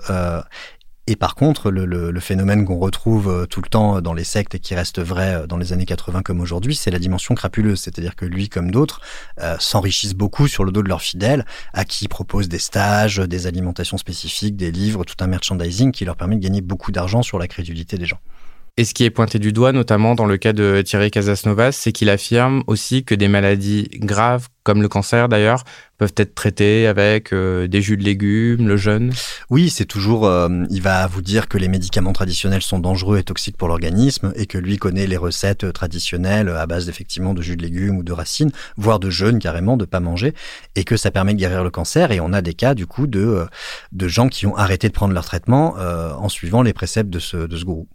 Et 1.07 1.15
par 1.15 1.35
contre, 1.35 1.69
le, 1.69 2.19
phénomène 2.19 2.65
qu'on 2.65 2.79
retrouve 2.79 3.29
euh, 3.29 3.45
tout 3.45 3.61
le 3.61 3.69
temps 3.69 4.01
dans 4.01 4.13
les 4.13 4.23
sectes 4.23 4.55
et 4.55 4.59
qui 4.59 4.73
reste 4.73 4.99
vrai 4.99 5.35
euh, 5.35 5.47
dans 5.47 5.57
les 5.57 5.71
années 5.71 5.85
80 5.85 6.23
comme 6.23 6.41
aujourd'hui, 6.41 6.75
c'est 6.75 6.89
la 6.89 6.97
dimension 6.97 7.35
crapuleuse. 7.35 7.79
C'est-à-dire 7.79 8.15
que 8.15 8.25
lui, 8.25 8.49
comme 8.49 8.71
d'autres, 8.71 9.01
euh, 9.39 9.55
s'enrichissent 9.59 10.15
beaucoup 10.15 10.47
sur 10.47 10.63
le 10.63 10.71
dos 10.71 10.81
de 10.81 10.89
leurs 10.89 11.03
fidèles, 11.03 11.45
à 11.73 11.85
qui 11.85 12.05
ils 12.05 12.07
proposent 12.07 12.49
des 12.49 12.57
stages, 12.57 13.17
des 13.17 13.45
alimentations 13.45 13.97
spécifiques, 13.97 14.55
des 14.55 14.71
livres, 14.71 15.03
tout 15.03 15.15
un 15.19 15.27
merchandising 15.27 15.91
qui 15.91 16.05
leur 16.05 16.15
permet 16.15 16.37
de 16.37 16.41
gagner 16.41 16.61
beaucoup 16.61 16.91
d'argent 16.91 17.21
sur 17.21 17.37
la 17.37 17.47
crédulité 17.47 17.99
des 17.99 18.05
gens. 18.05 18.19
Et 18.77 18.83
ce 18.83 18.93
qui 18.93 19.05
est 19.05 19.09
pointé 19.09 19.39
du 19.39 19.53
doigt, 19.53 19.71
notamment 19.71 20.15
dans 20.15 20.25
le 20.25 20.35
cas 20.35 20.51
de 20.51 20.81
Thierry 20.85 21.09
Casasnovas, 21.09 21.71
c'est 21.71 21.93
qu'il 21.93 22.09
affirme 22.09 22.61
aussi 22.67 23.05
que 23.05 23.15
des 23.15 23.29
maladies 23.29 23.87
graves, 23.93 24.49
comme 24.63 24.81
le 24.81 24.89
cancer 24.89 25.29
d'ailleurs, 25.29 25.63
peuvent 25.97 26.13
être 26.17 26.35
traitées 26.35 26.85
avec 26.85 27.31
euh, 27.31 27.67
des 27.67 27.81
jus 27.81 27.95
de 27.95 28.03
légumes, 28.03 28.67
le 28.67 28.75
jeûne. 28.75 29.13
Oui, 29.49 29.69
c'est 29.69 29.85
toujours. 29.85 30.25
Euh, 30.25 30.49
il 30.69 30.81
va 30.81 31.07
vous 31.07 31.21
dire 31.21 31.47
que 31.47 31.57
les 31.57 31.69
médicaments 31.69 32.11
traditionnels 32.11 32.61
sont 32.61 32.79
dangereux 32.79 33.17
et 33.17 33.23
toxiques 33.23 33.55
pour 33.55 33.69
l'organisme 33.69 34.33
et 34.35 34.45
que 34.45 34.57
lui 34.57 34.75
connaît 34.75 35.07
les 35.07 35.15
recettes 35.15 35.71
traditionnelles 35.71 36.49
à 36.49 36.65
base 36.65 36.89
effectivement 36.89 37.33
de 37.33 37.41
jus 37.41 37.55
de 37.55 37.61
légumes 37.61 37.95
ou 37.99 38.03
de 38.03 38.11
racines, 38.11 38.51
voire 38.75 38.99
de 38.99 39.09
jeûne 39.09 39.39
carrément, 39.39 39.77
de 39.77 39.85
pas 39.85 40.01
manger, 40.01 40.33
et 40.75 40.83
que 40.83 40.97
ça 40.97 41.11
permet 41.11 41.33
de 41.33 41.39
guérir 41.39 41.63
le 41.63 41.69
cancer. 41.69 42.11
Et 42.11 42.19
on 42.19 42.33
a 42.33 42.41
des 42.41 42.53
cas 42.53 42.75
du 42.75 42.87
coup 42.87 43.07
de 43.07 43.21
euh, 43.21 43.45
de 43.93 44.09
gens 44.09 44.27
qui 44.27 44.45
ont 44.47 44.57
arrêté 44.57 44.89
de 44.89 44.93
prendre 44.93 45.13
leur 45.13 45.23
traitement 45.23 45.75
en 45.77 46.27
suivant 46.27 46.61
les 46.61 46.73
préceptes 46.73 47.09
de 47.09 47.19
ce 47.19 47.37
de 47.37 47.55
ce 47.55 47.63
gourou. 47.63 47.87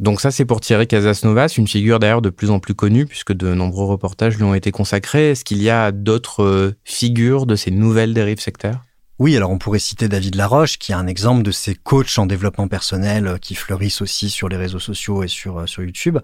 Donc 0.00 0.20
ça, 0.20 0.30
c'est 0.30 0.44
pour 0.44 0.60
Thierry 0.60 0.86
Casasnovas, 0.86 1.54
une 1.58 1.66
figure 1.66 1.98
d'ailleurs 1.98 2.22
de 2.22 2.30
plus 2.30 2.50
en 2.50 2.60
plus 2.60 2.74
connue 2.74 3.04
puisque 3.04 3.32
de 3.32 3.52
nombreux 3.52 3.84
reportages 3.84 4.36
lui 4.36 4.44
ont 4.44 4.54
été 4.54 4.70
consacrés. 4.70 5.30
Est-ce 5.30 5.44
qu'il 5.44 5.60
y 5.62 5.70
a 5.70 5.90
d'autres 5.90 6.44
euh, 6.44 6.76
figures 6.84 7.46
de 7.46 7.56
ces 7.56 7.72
nouvelles 7.72 8.14
dérives 8.14 8.40
sectaires? 8.40 8.84
Oui, 9.20 9.36
alors 9.36 9.50
on 9.50 9.58
pourrait 9.58 9.80
citer 9.80 10.08
David 10.08 10.36
Laroche, 10.36 10.78
qui 10.78 10.92
est 10.92 10.94
un 10.94 11.08
exemple 11.08 11.42
de 11.42 11.50
ces 11.50 11.74
coachs 11.74 12.20
en 12.20 12.26
développement 12.26 12.68
personnel 12.68 13.26
euh, 13.26 13.36
qui 13.36 13.56
fleurissent 13.56 14.00
aussi 14.00 14.30
sur 14.30 14.48
les 14.48 14.56
réseaux 14.56 14.78
sociaux 14.78 15.24
et 15.24 15.28
sur, 15.28 15.58
euh, 15.58 15.66
sur 15.66 15.82
YouTube, 15.82 16.18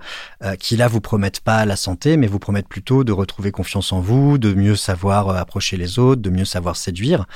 euh, 0.44 0.54
qui 0.54 0.76
là 0.76 0.86
vous 0.86 1.00
promettent 1.00 1.40
pas 1.40 1.64
la 1.64 1.74
santé, 1.74 2.16
mais 2.16 2.28
vous 2.28 2.38
promettent 2.38 2.68
plutôt 2.68 3.02
de 3.02 3.10
retrouver 3.10 3.50
confiance 3.50 3.92
en 3.92 3.98
vous, 3.98 4.38
de 4.38 4.54
mieux 4.54 4.76
savoir 4.76 5.30
approcher 5.30 5.76
les 5.76 5.98
autres, 5.98 6.22
de 6.22 6.30
mieux 6.30 6.44
savoir 6.44 6.76
séduire. 6.76 7.26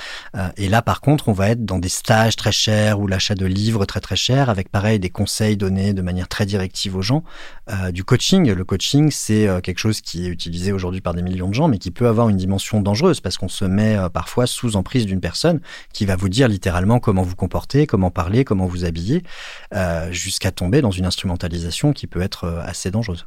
et 0.57 0.69
là, 0.69 0.81
par 0.81 1.00
contre, 1.00 1.29
on 1.29 1.33
va 1.33 1.49
être 1.49 1.65
dans 1.65 1.81
des 1.81 1.88
stages 1.88 2.37
très 2.37 2.53
chers 2.53 3.00
ou 3.00 3.09
l'achat 3.09 3.35
de 3.35 3.47
livres 3.47 3.85
très 3.85 4.00
très 4.00 4.15
chers, 4.15 4.50
avec 4.50 4.69
pareil 4.69 5.00
des 5.00 5.11
conseils 5.11 5.57
donnés 5.57 5.93
de 5.93 6.03
manière 6.03 6.29
très 6.29 6.47
directive 6.47 6.95
aux 6.95 7.03
gens. 7.03 7.25
du 7.91 8.05
coaching, 8.05 8.53
le 8.53 8.65
coaching, 8.65 9.11
c'est 9.11 9.49
quelque 9.62 9.79
chose 9.79 10.00
qui 10.00 10.27
est 10.27 10.29
utilisé 10.29 10.73
aujourd'hui 10.73 11.00
par 11.00 11.15
des 11.15 11.23
millions 11.23 11.49
de 11.49 11.55
gens, 11.55 11.69
mais 11.69 11.79
qui 11.79 11.91
peut 11.91 12.07
avoir 12.07 12.29
une 12.29 12.37
dimension 12.37 12.81
dangereuse 12.81 13.21
parce 13.21 13.37
qu'on 13.38 13.49
se 13.49 13.65
met 13.65 13.97
parfois 14.12 14.47
sous 14.47 14.77
emprise 14.77 15.07
d'une 15.07 15.21
personne 15.21 15.48
qui 15.93 16.07
va 16.07 16.17
vous 16.17 16.28
dire 16.28 16.49
littéralement 16.49 17.00
comment 17.00 17.23
vous 17.23 17.37
comporter, 17.37 17.87
comment 17.87 18.11
parler, 18.11 18.45
comment 18.45 18.67
vous 18.67 18.85
habiller, 18.85 19.23
euh, 19.75 20.11
jusqu'à 20.12 20.50
tomber 20.50 20.81
dans 20.81 20.90
une 20.90 21.07
instrumentalisation 21.07 21.93
qui 21.93 22.07
peut 22.07 22.23
être 22.23 22.45
euh, 22.45 22.61
assez 22.62 22.90
dangereuse. 22.90 23.26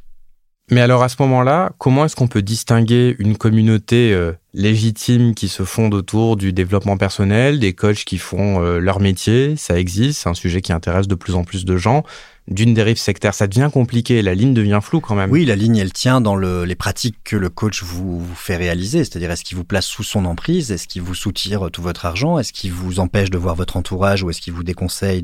Mais 0.70 0.80
alors 0.80 1.02
à 1.02 1.08
ce 1.08 1.16
moment-là, 1.20 1.72
comment 1.78 2.04
est-ce 2.04 2.14
qu'on 2.14 2.28
peut 2.28 2.40
distinguer 2.40 3.16
une 3.18 3.36
communauté 3.36 4.12
euh, 4.12 4.32
légitime 4.54 5.34
qui 5.34 5.48
se 5.48 5.64
fonde 5.64 5.92
autour 5.92 6.36
du 6.36 6.52
développement 6.52 6.96
personnel, 6.96 7.58
des 7.58 7.72
coachs 7.72 8.04
qui 8.04 8.18
font 8.18 8.60
leur 8.60 9.00
métier, 9.00 9.56
ça 9.56 9.78
existe, 9.78 10.22
c'est 10.22 10.28
un 10.28 10.34
sujet 10.34 10.60
qui 10.60 10.72
intéresse 10.72 11.08
de 11.08 11.14
plus 11.14 11.34
en 11.34 11.44
plus 11.44 11.64
de 11.64 11.76
gens, 11.76 12.04
d'une 12.48 12.74
dérive 12.74 12.98
sectaire. 12.98 13.34
Ça 13.34 13.46
devient 13.46 13.70
compliqué, 13.72 14.20
la 14.22 14.34
ligne 14.34 14.52
devient 14.52 14.80
floue 14.82 15.00
quand 15.00 15.14
même. 15.14 15.30
Oui, 15.30 15.44
la 15.44 15.56
ligne, 15.56 15.76
elle 15.76 15.92
tient 15.92 16.20
dans 16.20 16.34
le, 16.34 16.64
les 16.64 16.74
pratiques 16.74 17.16
que 17.24 17.36
le 17.36 17.48
coach 17.48 17.82
vous, 17.82 18.24
fait 18.34 18.56
réaliser. 18.56 19.04
C'est-à-dire, 19.04 19.30
est-ce 19.30 19.44
qu'il 19.44 19.56
vous 19.56 19.64
place 19.64 19.86
sous 19.86 20.02
son 20.02 20.24
emprise? 20.24 20.72
Est-ce 20.72 20.88
qu'il 20.88 21.02
vous 21.02 21.14
soutire 21.14 21.70
tout 21.70 21.82
votre 21.82 22.04
argent? 22.04 22.38
Est-ce 22.38 22.52
qu'il 22.52 22.72
vous 22.72 23.00
empêche 23.00 23.30
de 23.30 23.38
voir 23.38 23.54
votre 23.54 23.76
entourage 23.76 24.22
Ou 24.22 24.30
est-ce 24.30 24.40
qu'il 24.40 24.52
vous 24.52 24.64
déconseille 24.64 25.22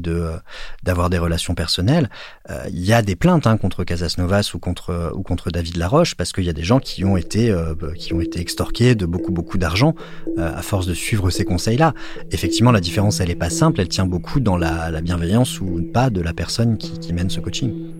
d'avoir 0.82 1.10
des 1.10 1.18
relations 1.18 1.54
personnelles? 1.54 2.08
Euh, 2.50 2.64
Il 2.70 2.84
y 2.84 2.92
a 2.92 3.02
des 3.02 3.16
plaintes 3.16 3.46
hein, 3.46 3.56
contre 3.56 3.84
Casas 3.84 4.14
Novas 4.18 4.52
ou 4.54 4.58
contre, 4.58 5.12
ou 5.14 5.22
contre 5.22 5.50
David 5.50 5.76
Laroche, 5.76 6.14
parce 6.14 6.32
qu'il 6.32 6.44
y 6.44 6.50
a 6.50 6.54
des 6.54 6.64
gens 6.64 6.78
qui 6.78 7.04
ont 7.04 7.16
été, 7.16 7.50
euh, 7.50 7.74
qui 7.96 8.14
ont 8.14 8.20
été 8.20 8.40
extorqués 8.40 8.94
de 8.94 9.06
beaucoup, 9.06 9.32
beaucoup 9.32 9.58
d'argent 9.58 9.94
euh, 10.38 10.56
à 10.56 10.62
force 10.62 10.86
de 10.86 10.94
suivre 10.94 11.30
ces 11.30 11.44
conseils-là. 11.44 11.94
Effectivement, 12.30 12.70
la 12.70 12.80
différence, 12.80 13.20
elle 13.20 13.30
est 13.30 13.34
pas 13.34 13.50
simple. 13.50 13.80
Elle 13.80 13.88
tient 13.88 14.06
beaucoup 14.06 14.40
dans 14.40 14.56
la, 14.56 14.90
la 14.90 15.00
bienveillance 15.00 15.60
ou 15.60 15.82
pas 15.92 16.10
de 16.10 16.20
la 16.20 16.32
personne 16.32 16.78
qui 16.78 17.12
mène 17.18 17.30
ce 17.30 17.40
coaching. 17.40 17.97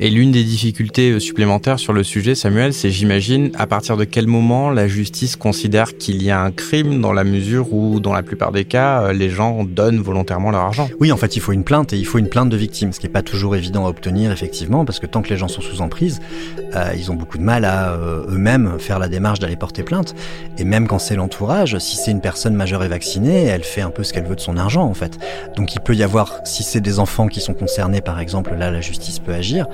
Et 0.00 0.10
l'une 0.10 0.32
des 0.32 0.42
difficultés 0.42 1.12
euh, 1.12 1.20
supplémentaires 1.20 1.78
sur 1.78 1.92
le 1.92 2.02
sujet, 2.02 2.34
Samuel, 2.34 2.72
c'est 2.72 2.90
j'imagine 2.90 3.52
à 3.56 3.68
partir 3.68 3.96
de 3.96 4.04
quel 4.04 4.26
moment 4.26 4.70
la 4.70 4.88
justice 4.88 5.36
considère 5.36 5.96
qu'il 5.96 6.20
y 6.20 6.32
a 6.32 6.40
un 6.40 6.50
crime 6.50 7.00
dans 7.00 7.12
la 7.12 7.22
mesure 7.22 7.72
où, 7.72 8.00
dans 8.00 8.12
la 8.12 8.24
plupart 8.24 8.50
des 8.50 8.64
cas, 8.64 9.02
euh, 9.02 9.12
les 9.12 9.30
gens 9.30 9.62
donnent 9.62 10.00
volontairement 10.00 10.50
leur 10.50 10.62
argent? 10.62 10.88
Oui, 10.98 11.12
en 11.12 11.16
fait, 11.16 11.36
il 11.36 11.40
faut 11.40 11.52
une 11.52 11.62
plainte 11.62 11.92
et 11.92 11.96
il 11.96 12.06
faut 12.06 12.18
une 12.18 12.28
plainte 12.28 12.50
de 12.50 12.56
victime, 12.56 12.92
ce 12.92 12.98
qui 12.98 13.06
n'est 13.06 13.12
pas 13.12 13.22
toujours 13.22 13.54
évident 13.54 13.86
à 13.86 13.88
obtenir, 13.88 14.32
effectivement, 14.32 14.84
parce 14.84 14.98
que 14.98 15.06
tant 15.06 15.22
que 15.22 15.30
les 15.30 15.36
gens 15.36 15.46
sont 15.46 15.60
sous 15.60 15.80
emprise, 15.80 16.20
euh, 16.74 16.92
ils 16.96 17.12
ont 17.12 17.14
beaucoup 17.14 17.38
de 17.38 17.44
mal 17.44 17.64
à 17.64 17.96
eux-mêmes 17.96 18.80
faire 18.80 18.98
la 18.98 19.08
démarche 19.08 19.38
d'aller 19.38 19.56
porter 19.56 19.84
plainte. 19.84 20.16
Et 20.58 20.64
même 20.64 20.88
quand 20.88 20.98
c'est 20.98 21.14
l'entourage, 21.14 21.78
si 21.78 21.96
c'est 21.96 22.10
une 22.10 22.20
personne 22.20 22.54
majeure 22.54 22.82
et 22.82 22.88
vaccinée, 22.88 23.44
elle 23.44 23.62
fait 23.62 23.80
un 23.80 23.90
peu 23.90 24.02
ce 24.02 24.12
qu'elle 24.12 24.24
veut 24.24 24.36
de 24.36 24.40
son 24.40 24.56
argent, 24.56 24.84
en 24.84 24.94
fait. 24.94 25.18
Donc 25.56 25.74
il 25.74 25.80
peut 25.80 25.94
y 25.94 26.02
avoir, 26.02 26.40
si 26.44 26.64
c'est 26.64 26.80
des 26.80 26.98
enfants 26.98 27.28
qui 27.28 27.40
sont 27.40 27.54
concernés, 27.54 28.00
par 28.00 28.18
exemple, 28.18 28.54
là, 28.56 28.72
la 28.72 28.80
justice 28.80 29.20
peut 29.20 29.32
agir. 29.32 29.66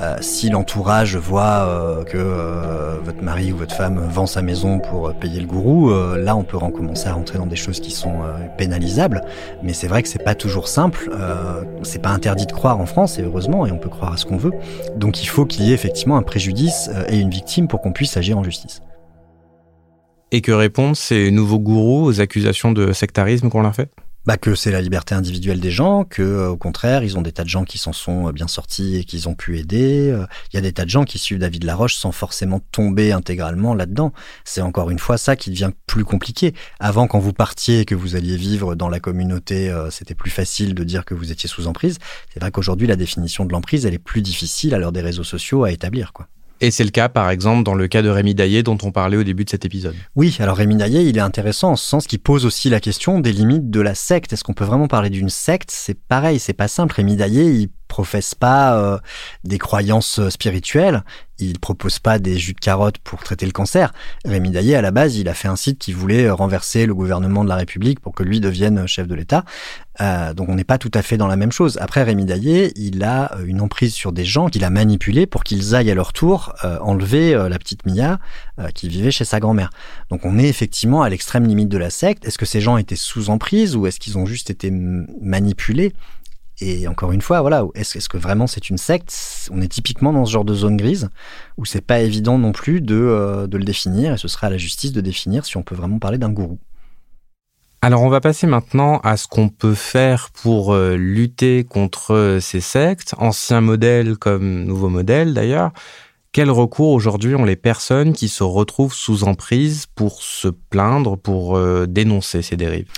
Euh, 0.00 0.16
si 0.20 0.48
l'entourage 0.48 1.16
voit 1.16 1.66
euh, 1.66 2.04
que 2.04 2.16
euh, 2.16 2.98
votre 3.02 3.22
mari 3.22 3.52
ou 3.52 3.56
votre 3.56 3.74
femme 3.74 3.98
vend 4.10 4.26
sa 4.26 4.42
maison 4.42 4.78
pour 4.78 5.12
payer 5.14 5.40
le 5.40 5.46
gourou, 5.46 5.90
là 6.16 6.36
on 6.36 6.44
peut 6.44 6.56
recommencer 6.56 7.08
à 7.08 7.14
rentrer 7.14 7.38
dans 7.38 7.46
des 7.46 7.56
choses 7.56 7.80
qui 7.80 7.90
sont 7.90 8.20
pénalisables. 8.56 9.22
Mais 9.62 9.72
c'est 9.72 9.88
vrai 9.88 10.02
que 10.02 10.08
c'est 10.08 10.22
pas 10.22 10.34
toujours 10.34 10.68
simple. 10.68 11.10
c'est 11.82 12.02
pas 12.02 12.10
interdit 12.10 12.46
de 12.46 12.52
croire 12.52 12.80
en 12.80 12.86
France, 12.86 13.18
et 13.18 13.22
heureusement, 13.22 13.66
et 13.66 13.72
on 13.72 13.78
peut 13.78 13.88
croire 13.88 14.12
à 14.12 14.16
ce 14.16 14.26
qu'on 14.26 14.36
veut. 14.36 14.52
Donc 14.96 15.22
il 15.22 15.26
faut 15.26 15.46
qu'il 15.46 15.64
y 15.64 15.70
ait 15.70 15.74
effectivement 15.74 16.16
un 16.16 16.22
préjudice 16.22 16.90
et 17.08 17.18
une 17.18 17.30
victime 17.30 17.68
pour 17.68 17.80
qu'on 17.80 17.92
puisse 17.92 18.16
agir 18.16 18.38
en 18.38 18.44
justice. 18.44 18.82
Et 20.30 20.42
que 20.42 20.52
répondent 20.52 20.96
ces 20.96 21.30
nouveaux 21.30 21.58
gourous 21.58 22.04
aux 22.04 22.20
accusations 22.20 22.72
de 22.72 22.92
sectarisme 22.92 23.48
qu'on 23.48 23.62
leur 23.62 23.74
fait? 23.74 23.90
Bah, 24.26 24.36
que 24.36 24.54
c'est 24.54 24.70
la 24.70 24.82
liberté 24.82 25.14
individuelle 25.14 25.60
des 25.60 25.70
gens, 25.70 26.04
que 26.04 26.22
euh, 26.22 26.48
au 26.50 26.56
contraire, 26.56 27.02
ils 27.02 27.16
ont 27.16 27.22
des 27.22 27.32
tas 27.32 27.44
de 27.44 27.48
gens 27.48 27.64
qui 27.64 27.78
s'en 27.78 27.92
sont 27.92 28.28
euh, 28.28 28.32
bien 28.32 28.46
sortis 28.46 28.96
et 28.96 29.04
qu'ils 29.04 29.28
ont 29.28 29.34
pu 29.34 29.58
aider. 29.58 30.10
Euh, 30.10 30.26
il 30.52 30.56
y 30.56 30.58
a 30.58 30.60
des 30.60 30.72
tas 30.72 30.84
de 30.84 30.90
gens 30.90 31.04
qui 31.04 31.18
suivent 31.18 31.38
David 31.38 31.64
Laroche 31.64 31.94
sans 31.94 32.12
forcément 32.12 32.60
tomber 32.72 33.12
intégralement 33.12 33.74
là-dedans. 33.74 34.12
C'est 34.44 34.60
encore 34.60 34.90
une 34.90 34.98
fois 34.98 35.16
ça 35.16 35.34
qui 35.34 35.50
devient 35.50 35.70
plus 35.86 36.04
compliqué. 36.04 36.52
Avant, 36.78 37.06
quand 37.06 37.18
vous 37.20 37.32
partiez 37.32 37.80
et 37.80 37.84
que 37.84 37.94
vous 37.94 38.16
alliez 38.16 38.36
vivre 38.36 38.74
dans 38.74 38.88
la 38.88 39.00
communauté, 39.00 39.74
c'était 39.90 40.14
plus 40.14 40.30
facile 40.30 40.74
de 40.74 40.84
dire 40.84 41.04
que 41.04 41.14
vous 41.14 41.32
étiez 41.32 41.48
sous 41.48 41.66
emprise. 41.66 41.98
C'est 42.32 42.40
vrai 42.40 42.50
qu'aujourd'hui, 42.50 42.86
la 42.86 42.96
définition 42.96 43.44
de 43.44 43.52
l'emprise, 43.52 43.86
elle 43.86 43.94
est 43.94 43.98
plus 43.98 44.22
difficile 44.22 44.74
à 44.74 44.78
l'heure 44.78 44.92
des 44.92 45.00
réseaux 45.00 45.24
sociaux 45.24 45.64
à 45.64 45.72
établir, 45.72 46.12
quoi. 46.12 46.28
Et 46.60 46.70
c'est 46.70 46.84
le 46.84 46.90
cas, 46.90 47.08
par 47.08 47.30
exemple, 47.30 47.62
dans 47.62 47.74
le 47.74 47.86
cas 47.86 48.02
de 48.02 48.08
Rémi 48.08 48.34
Daillé 48.34 48.62
dont 48.62 48.78
on 48.82 48.90
parlait 48.90 49.16
au 49.16 49.22
début 49.22 49.44
de 49.44 49.50
cet 49.50 49.64
épisode. 49.64 49.94
Oui, 50.16 50.36
alors 50.40 50.56
Rémi 50.56 50.76
Daillé, 50.76 51.02
il 51.02 51.16
est 51.16 51.20
intéressant 51.20 51.72
en 51.72 51.76
ce 51.76 51.88
sens 51.88 52.06
qu'il 52.06 52.18
pose 52.18 52.44
aussi 52.44 52.68
la 52.68 52.80
question 52.80 53.20
des 53.20 53.32
limites 53.32 53.70
de 53.70 53.80
la 53.80 53.94
secte. 53.94 54.32
Est-ce 54.32 54.42
qu'on 54.42 54.54
peut 54.54 54.64
vraiment 54.64 54.88
parler 54.88 55.10
d'une 55.10 55.28
secte? 55.28 55.70
C'est 55.70 55.98
pareil, 55.98 56.38
c'est 56.40 56.52
pas 56.52 56.68
simple. 56.68 56.94
Rémi 56.96 57.16
Daillé, 57.16 57.44
il 57.44 57.68
professe 57.88 58.34
pas 58.34 58.78
euh, 58.78 58.98
des 59.42 59.58
croyances 59.58 60.20
euh, 60.20 60.30
spirituelles, 60.30 61.02
il 61.40 61.58
propose 61.58 61.98
pas 61.98 62.18
des 62.18 62.36
jus 62.36 62.52
de 62.52 62.60
carottes 62.60 62.98
pour 62.98 63.22
traiter 63.22 63.46
le 63.46 63.52
cancer. 63.52 63.92
Rémi 64.24 64.50
Daillé, 64.50 64.76
à 64.76 64.82
la 64.82 64.90
base, 64.90 65.16
il 65.16 65.28
a 65.28 65.34
fait 65.34 65.48
un 65.48 65.56
site 65.56 65.78
qui 65.78 65.92
voulait 65.92 66.26
euh, 66.26 66.34
renverser 66.34 66.86
le 66.86 66.94
gouvernement 66.94 67.42
de 67.42 67.48
la 67.48 67.56
République 67.56 68.00
pour 68.00 68.14
que 68.14 68.22
lui 68.22 68.40
devienne 68.40 68.86
chef 68.86 69.08
de 69.08 69.14
l'État. 69.14 69.44
Donc 70.36 70.48
on 70.48 70.54
n'est 70.54 70.62
pas 70.62 70.78
tout 70.78 70.92
à 70.94 71.02
fait 71.02 71.16
dans 71.16 71.26
la 71.26 71.34
même 71.34 71.50
chose. 71.50 71.76
Après, 71.80 72.04
Rémi 72.04 72.24
Daillé, 72.24 72.72
il 72.76 73.02
a 73.02 73.32
une 73.44 73.60
emprise 73.60 73.92
sur 73.92 74.12
des 74.12 74.24
gens 74.24 74.48
qu'il 74.48 74.62
a 74.62 74.70
manipulés 74.70 75.26
pour 75.26 75.42
qu'ils 75.42 75.74
aillent 75.74 75.90
à 75.90 75.94
leur 75.96 76.12
tour 76.12 76.54
enlever 76.62 77.32
la 77.32 77.58
petite 77.58 77.84
Mia 77.84 78.20
qui 78.76 78.88
vivait 78.88 79.10
chez 79.10 79.24
sa 79.24 79.40
grand-mère. 79.40 79.70
Donc 80.08 80.24
on 80.24 80.38
est 80.38 80.46
effectivement 80.46 81.02
à 81.02 81.08
l'extrême 81.08 81.48
limite 81.48 81.68
de 81.68 81.78
la 81.78 81.90
secte. 81.90 82.24
Est-ce 82.24 82.38
que 82.38 82.46
ces 82.46 82.60
gens 82.60 82.76
étaient 82.76 82.94
sous 82.94 83.28
emprise 83.28 83.74
ou 83.74 83.88
est-ce 83.88 83.98
qu'ils 83.98 84.18
ont 84.18 84.26
juste 84.26 84.50
été 84.50 84.70
manipulés? 84.70 85.92
Et 86.60 86.88
encore 86.88 87.12
une 87.12 87.20
fois, 87.20 87.40
voilà, 87.40 87.64
est-ce 87.74 88.08
que 88.08 88.18
vraiment 88.18 88.46
c'est 88.46 88.70
une 88.70 88.78
secte? 88.78 89.48
On 89.52 89.60
est 89.60 89.68
typiquement 89.68 90.12
dans 90.12 90.24
ce 90.24 90.32
genre 90.32 90.44
de 90.44 90.54
zone 90.54 90.76
grise 90.76 91.08
où 91.56 91.64
c'est 91.64 91.80
pas 91.80 92.00
évident 92.00 92.38
non 92.38 92.52
plus 92.52 92.80
de, 92.80 92.96
euh, 92.96 93.46
de 93.46 93.58
le 93.58 93.64
définir, 93.64 94.12
et 94.12 94.18
ce 94.18 94.28
sera 94.28 94.48
à 94.48 94.50
la 94.50 94.58
justice 94.58 94.92
de 94.92 95.00
définir 95.00 95.44
si 95.44 95.56
on 95.56 95.62
peut 95.62 95.74
vraiment 95.74 95.98
parler 95.98 96.18
d'un 96.18 96.30
gourou. 96.30 96.58
Alors 97.80 98.02
on 98.02 98.08
va 98.08 98.20
passer 98.20 98.48
maintenant 98.48 98.98
à 99.04 99.16
ce 99.16 99.28
qu'on 99.28 99.48
peut 99.48 99.74
faire 99.74 100.30
pour 100.30 100.72
euh, 100.72 100.96
lutter 100.96 101.62
contre 101.62 102.38
ces 102.40 102.60
sectes, 102.60 103.14
anciens 103.18 103.60
modèles 103.60 104.16
comme 104.16 104.64
nouveaux 104.64 104.88
modèles 104.88 105.32
d'ailleurs. 105.32 105.70
Quel 106.32 106.50
recours 106.50 106.90
aujourd'hui 106.90 107.34
ont 107.36 107.44
les 107.44 107.56
personnes 107.56 108.12
qui 108.12 108.28
se 108.28 108.42
retrouvent 108.42 108.92
sous 108.92 109.24
emprise 109.24 109.86
pour 109.94 110.22
se 110.22 110.48
plaindre, 110.48 111.16
pour 111.16 111.56
euh, 111.56 111.86
dénoncer 111.86 112.42
ces 112.42 112.56
dérives? 112.56 112.88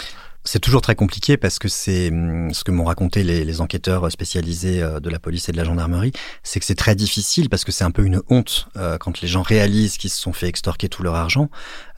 C'est 0.45 0.59
toujours 0.59 0.81
très 0.81 0.95
compliqué 0.95 1.37
parce 1.37 1.59
que 1.59 1.69
c'est 1.69 2.09
hum, 2.09 2.53
ce 2.53 2.65
que 2.65 2.71
m'ont 2.71 2.85
raconté 2.85 3.23
les, 3.23 3.61
enquêteurs 3.61 4.11
spécialisés 4.11 4.83
euh, 4.83 5.01
de 5.01 5.11
la 5.11 5.19
police 5.19 5.49
et 5.49 5.53
de 5.53 5.57
la 5.57 5.65
gendarmerie, 5.65 6.13
c'est 6.43 6.61
que 6.61 6.67
c'est 6.67 6.75
très 6.75 6.95
difficile 6.95 7.51
parce 7.51 7.65
que 7.65 7.73
c'est 7.73 7.85
un 7.85 7.91
peu 7.91 8.05
une 8.05 8.23
honte 8.29 8.69
euh, 8.77 8.97
quand 8.97 9.21
les 9.21 9.29
gens 9.29 9.43
réalisent 9.43 9.99
qu'ils 9.99 10.11
se 10.11 10.19
sont 10.19 10.33
fait 10.33 10.47
extorquer 10.47 10.89
tout 10.89 11.03
leur 11.03 11.15
argent. 11.15 11.51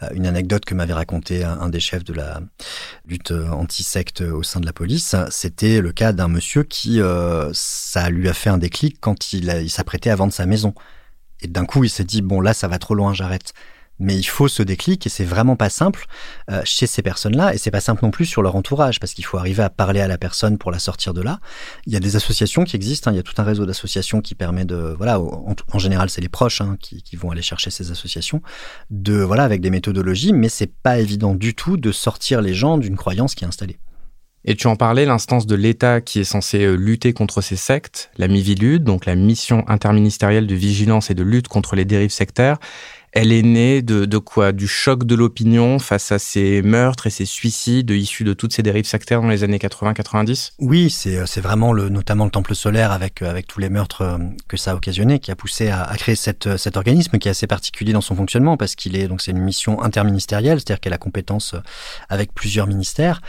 Euh, 0.02 0.08
une 0.14 0.26
anecdote 0.26 0.64
que 0.64 0.74
m'avait 0.74 0.92
raconté 0.92 1.44
un, 1.44 1.68
des 1.68 1.80
chefs 1.80 2.04
de 2.04 2.14
la 2.14 2.40
lutte 3.06 3.30
anti-secte 3.30 4.22
au 4.22 4.42
sein 4.42 4.60
de 4.60 4.66
la 4.66 4.72
police, 4.72 5.14
c'était 5.30 5.80
le 5.80 5.92
cas 5.92 6.12
d'un 6.12 6.28
monsieur 6.28 6.64
qui, 6.64 7.00
ça 7.52 8.10
lui 8.10 8.28
a 8.28 8.34
fait 8.34 8.50
un 8.50 8.58
déclic 8.58 8.98
quand 9.00 9.32
il, 9.32 9.48
il 9.62 9.70
s'apprêtait 9.70 10.10
à 10.10 10.16
vendre 10.16 10.32
sa 10.32 10.46
maison. 10.46 10.74
Et 11.40 11.48
d'un 11.48 11.64
coup, 11.64 11.84
il 11.84 11.90
s'est 11.90 12.04
dit, 12.04 12.22
bon 12.22 12.40
là, 12.40 12.54
ça 12.54 12.68
va 12.68 12.78
trop 12.78 12.94
loin, 12.94 13.14
j'arrête. 13.14 13.52
Mais 14.02 14.16
il 14.16 14.24
faut 14.24 14.48
ce 14.48 14.64
déclic 14.64 15.06
et 15.06 15.08
c'est 15.08 15.24
vraiment 15.24 15.54
pas 15.54 15.70
simple 15.70 16.06
euh, 16.50 16.60
chez 16.64 16.88
ces 16.88 17.02
personnes-là 17.02 17.54
et 17.54 17.58
c'est 17.58 17.70
pas 17.70 17.80
simple 17.80 18.04
non 18.04 18.10
plus 18.10 18.26
sur 18.26 18.42
leur 18.42 18.56
entourage 18.56 18.98
parce 18.98 19.14
qu'il 19.14 19.24
faut 19.24 19.38
arriver 19.38 19.62
à 19.62 19.70
parler 19.70 20.00
à 20.00 20.08
la 20.08 20.18
personne 20.18 20.58
pour 20.58 20.72
la 20.72 20.80
sortir 20.80 21.14
de 21.14 21.22
là. 21.22 21.38
Il 21.86 21.92
y 21.92 21.96
a 21.96 22.00
des 22.00 22.16
associations 22.16 22.64
qui 22.64 22.74
existent, 22.74 23.10
hein, 23.10 23.14
il 23.14 23.16
y 23.16 23.20
a 23.20 23.22
tout 23.22 23.40
un 23.40 23.44
réseau 23.44 23.64
d'associations 23.64 24.20
qui 24.20 24.34
permet 24.34 24.64
de, 24.64 24.94
voilà, 24.96 25.20
en, 25.20 25.78
général 25.78 26.10
c'est 26.10 26.20
les 26.20 26.28
proches 26.28 26.60
hein, 26.60 26.76
qui, 26.80 27.14
vont 27.14 27.30
aller 27.30 27.42
chercher 27.42 27.70
ces 27.70 27.92
associations, 27.92 28.42
de 28.90 29.22
voilà 29.22 29.44
avec 29.44 29.60
des 29.60 29.70
méthodologies, 29.70 30.32
mais 30.32 30.48
c'est 30.48 30.72
pas 30.72 30.98
évident 30.98 31.36
du 31.36 31.54
tout 31.54 31.76
de 31.76 31.92
sortir 31.92 32.42
les 32.42 32.54
gens 32.54 32.78
d'une 32.78 32.96
croyance 32.96 33.36
qui 33.36 33.44
est 33.44 33.46
installée. 33.46 33.78
Et 34.44 34.56
tu 34.56 34.66
en 34.66 34.74
parlais, 34.74 35.04
l'instance 35.04 35.46
de 35.46 35.54
l'État 35.54 36.00
qui 36.00 36.18
est 36.18 36.24
censée 36.24 36.64
euh, 36.64 36.74
lutter 36.74 37.12
contre 37.12 37.40
ces 37.40 37.54
sectes, 37.54 38.10
la 38.16 38.26
MIVILUD, 38.26 38.82
donc 38.82 39.06
la 39.06 39.14
mission 39.14 39.62
interministérielle 39.68 40.48
de 40.48 40.54
vigilance 40.56 41.10
et 41.10 41.14
de 41.14 41.22
lutte 41.22 41.46
contre 41.46 41.76
les 41.76 41.84
dérives 41.84 42.10
sectaires, 42.10 42.58
elle 43.12 43.30
est 43.30 43.42
née 43.42 43.82
de, 43.82 44.06
de 44.06 44.18
quoi? 44.18 44.52
Du 44.52 44.66
choc 44.66 45.04
de 45.04 45.14
l'opinion 45.14 45.78
face 45.78 46.12
à 46.12 46.18
ces 46.18 46.62
meurtres 46.62 47.06
et 47.06 47.10
ces 47.10 47.26
suicides 47.26 47.90
issus 47.90 48.24
de 48.24 48.32
toutes 48.32 48.54
ces 48.54 48.62
dérives 48.62 48.86
sectaires 48.86 49.20
dans 49.20 49.28
les 49.28 49.44
années 49.44 49.58
80-90 49.58 50.52
Oui, 50.60 50.88
c'est, 50.88 51.18
euh, 51.18 51.26
c'est 51.26 51.42
vraiment 51.42 51.74
le, 51.74 51.90
notamment 51.90 52.24
le 52.24 52.30
Temple 52.30 52.54
solaire 52.54 52.90
avec, 52.90 53.20
euh, 53.20 53.28
avec 53.28 53.46
tous 53.46 53.60
les 53.60 53.68
meurtres 53.68 54.00
euh, 54.00 54.18
que 54.48 54.56
ça 54.56 54.70
a 54.70 54.74
occasionné 54.74 55.18
qui 55.18 55.30
a 55.30 55.36
poussé 55.36 55.68
à, 55.68 55.82
à 55.82 55.94
créer 55.96 56.16
cette, 56.16 56.56
cet 56.56 56.78
organisme 56.78 57.18
qui 57.18 57.28
est 57.28 57.30
assez 57.30 57.46
particulier 57.46 57.92
dans 57.92 58.00
son 58.00 58.16
fonctionnement 58.16 58.56
parce 58.56 58.74
qu'il 58.76 58.96
est 58.96 59.08
donc 59.08 59.20
c'est 59.20 59.32
une 59.32 59.42
mission 59.42 59.82
interministérielle, 59.82 60.58
c'est-à-dire 60.58 60.80
qu'elle 60.80 60.94
a 60.94 60.98
compétence 60.98 61.54
avec 62.08 62.32
plusieurs 62.32 62.66
ministères, 62.66 63.20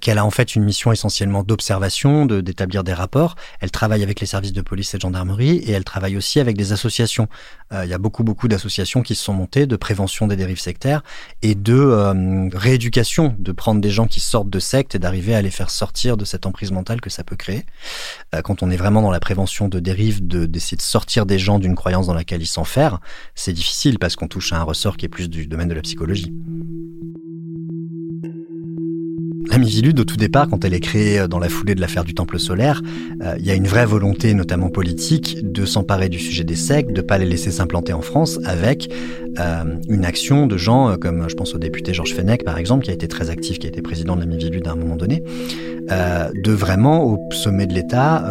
qu'elle 0.00 0.18
a 0.18 0.24
en 0.24 0.30
fait 0.30 0.54
une 0.54 0.64
mission 0.64 0.92
essentiellement 0.92 1.42
d'observation, 1.42 2.26
d'établir 2.26 2.84
des 2.84 2.92
rapports. 2.92 3.36
Elle 3.60 3.70
travaille 3.70 4.02
avec 4.02 4.20
les 4.20 4.26
services 4.26 4.52
de 4.52 4.60
police 4.60 4.94
et 4.94 4.98
de 4.98 5.02
gendarmerie 5.02 5.56
et 5.58 5.70
elle 5.70 5.84
travaille 5.84 6.16
aussi 6.16 6.40
avec 6.40 6.56
des 6.56 6.72
associations. 6.72 7.28
Il 7.72 7.88
y 7.88 7.94
a 7.94 7.98
beaucoup 7.98 8.24
beaucoup 8.24 8.48
d'associations 8.48 9.02
qui 9.02 9.14
montées 9.30 9.66
de 9.66 9.76
prévention 9.76 10.26
des 10.26 10.36
dérives 10.36 10.60
sectaires 10.60 11.02
et 11.42 11.54
de 11.54 11.74
euh, 11.74 12.48
rééducation, 12.52 13.36
de 13.38 13.52
prendre 13.52 13.80
des 13.80 13.90
gens 13.90 14.06
qui 14.06 14.20
sortent 14.20 14.50
de 14.50 14.58
sectes 14.58 14.94
et 14.94 14.98
d'arriver 14.98 15.34
à 15.34 15.42
les 15.42 15.50
faire 15.50 15.70
sortir 15.70 16.16
de 16.16 16.24
cette 16.24 16.46
emprise 16.46 16.72
mentale 16.72 17.00
que 17.00 17.10
ça 17.10 17.22
peut 17.22 17.36
créer. 17.36 17.64
Euh, 18.34 18.42
quand 18.42 18.62
on 18.62 18.70
est 18.70 18.76
vraiment 18.76 19.02
dans 19.02 19.10
la 19.10 19.20
prévention 19.20 19.68
de 19.68 19.78
dérives, 19.78 20.26
de, 20.26 20.46
d'essayer 20.46 20.76
de 20.76 20.82
sortir 20.82 21.26
des 21.26 21.38
gens 21.38 21.58
d'une 21.60 21.76
croyance 21.76 22.08
dans 22.08 22.14
laquelle 22.14 22.42
ils 22.42 22.46
s'enferment, 22.46 22.98
c'est 23.34 23.52
difficile 23.52 23.98
parce 23.98 24.16
qu'on 24.16 24.28
touche 24.28 24.52
à 24.52 24.56
un 24.56 24.64
ressort 24.64 24.96
qui 24.96 25.06
est 25.06 25.10
plus 25.10 25.28
du 25.28 25.46
domaine 25.46 25.68
de 25.68 25.74
la 25.74 25.82
psychologie. 25.82 26.32
La 29.52 29.58
Mivilude, 29.58 30.00
au 30.00 30.04
tout 30.04 30.16
départ, 30.16 30.48
quand 30.48 30.64
elle 30.64 30.72
est 30.72 30.80
créée 30.80 31.20
euh, 31.20 31.28
dans 31.28 31.38
la 31.38 31.50
foulée 31.50 31.74
de 31.74 31.80
l'affaire 31.82 32.04
du 32.04 32.14
Temple 32.14 32.38
solaire, 32.38 32.80
euh, 33.22 33.34
il 33.38 33.44
y 33.44 33.50
a 33.50 33.54
une 33.54 33.66
vraie 33.66 33.84
volonté, 33.84 34.32
notamment 34.32 34.70
politique, 34.70 35.40
de 35.42 35.66
s'emparer 35.66 36.08
du 36.08 36.18
sujet 36.18 36.42
des 36.42 36.54
sectes, 36.54 36.88
de 36.88 37.02
ne 37.02 37.06
pas 37.06 37.18
les 37.18 37.26
laisser 37.26 37.50
s'implanter 37.50 37.92
en 37.92 38.00
France, 38.00 38.38
avec 38.46 38.90
euh, 39.38 39.64
une 39.90 40.06
action 40.06 40.46
de 40.46 40.56
gens 40.56 40.96
comme, 40.96 41.28
je 41.28 41.34
pense 41.34 41.54
au 41.54 41.58
député 41.58 41.92
Georges 41.92 42.14
Fenech, 42.14 42.44
par 42.44 42.56
exemple, 42.56 42.86
qui 42.86 42.92
a 42.92 42.94
été 42.94 43.08
très 43.08 43.28
actif, 43.28 43.58
qui 43.58 43.66
a 43.66 43.68
été 43.68 43.82
président 43.82 44.16
de 44.16 44.20
la 44.20 44.26
Mivilude 44.26 44.66
à 44.66 44.72
un 44.72 44.76
moment 44.76 44.96
donné, 44.96 45.22
de 45.90 46.52
vraiment, 46.52 47.04
au 47.04 47.18
sommet 47.32 47.66
de 47.66 47.74
l'État, 47.74 48.24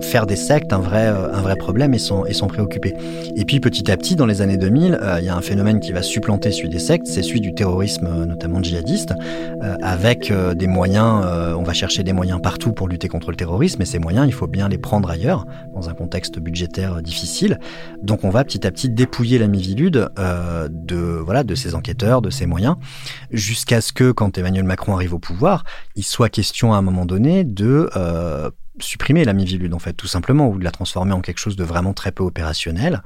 faire 0.00 0.26
des 0.26 0.36
sectes 0.36 0.72
un 0.72 0.78
vrai, 0.78 1.06
un 1.06 1.40
vrai 1.40 1.56
problème 1.56 1.94
et 1.94 1.98
s'en, 1.98 2.24
et 2.24 2.32
s'en 2.32 2.46
préoccuper. 2.46 2.94
Et 3.36 3.44
puis 3.44 3.60
petit 3.60 3.90
à 3.90 3.96
petit, 3.96 4.16
dans 4.16 4.26
les 4.26 4.42
années 4.42 4.56
2000, 4.56 4.98
il 5.18 5.24
y 5.24 5.28
a 5.28 5.36
un 5.36 5.40
phénomène 5.40 5.80
qui 5.80 5.92
va 5.92 6.02
supplanter 6.02 6.50
celui 6.50 6.68
des 6.68 6.78
sectes, 6.78 7.06
c'est 7.06 7.22
celui 7.22 7.40
du 7.40 7.54
terrorisme, 7.54 8.24
notamment 8.26 8.62
djihadiste, 8.62 9.14
avec 9.82 10.32
des 10.32 10.66
moyens, 10.66 11.22
euh, 11.24 11.54
on 11.54 11.62
va 11.62 11.72
chercher 11.72 12.02
des 12.02 12.12
moyens 12.12 12.40
partout 12.40 12.72
pour 12.72 12.88
lutter 12.88 13.08
contre 13.08 13.30
le 13.30 13.36
terrorisme, 13.36 13.82
et 13.82 13.84
ces 13.84 13.98
moyens, 13.98 14.26
il 14.26 14.32
faut 14.32 14.46
bien 14.46 14.68
les 14.68 14.78
prendre 14.78 15.10
ailleurs, 15.10 15.46
dans 15.74 15.88
un 15.88 15.94
contexte 15.94 16.38
budgétaire 16.38 16.94
euh, 16.94 17.02
difficile. 17.02 17.58
Donc 18.02 18.24
on 18.24 18.30
va 18.30 18.44
petit 18.44 18.66
à 18.66 18.70
petit 18.70 18.88
dépouiller 18.88 19.38
la 19.38 19.46
Mivilude 19.46 20.10
euh, 20.18 20.68
de, 20.70 20.96
voilà, 20.96 21.44
de 21.44 21.54
ses 21.54 21.74
enquêteurs, 21.74 22.22
de 22.22 22.30
ses 22.30 22.46
moyens, 22.46 22.76
jusqu'à 23.30 23.80
ce 23.80 23.92
que, 23.92 24.12
quand 24.12 24.38
Emmanuel 24.38 24.64
Macron 24.64 24.94
arrive 24.94 25.14
au 25.14 25.18
pouvoir, 25.18 25.64
il 25.96 26.04
soit 26.04 26.28
question 26.28 26.72
à 26.72 26.76
un 26.76 26.82
moment 26.82 27.06
donné 27.06 27.44
de 27.44 27.88
supprimer 28.78 29.24
la 29.24 29.32
Mivilude 29.32 29.74
en 29.74 29.78
fait 29.78 29.92
tout 29.92 30.06
simplement 30.06 30.48
ou 30.48 30.58
de 30.58 30.64
la 30.64 30.70
transformer 30.70 31.12
en 31.12 31.20
quelque 31.20 31.38
chose 31.38 31.56
de 31.56 31.64
vraiment 31.64 31.92
très 31.92 32.12
peu 32.12 32.22
opérationnel 32.22 33.02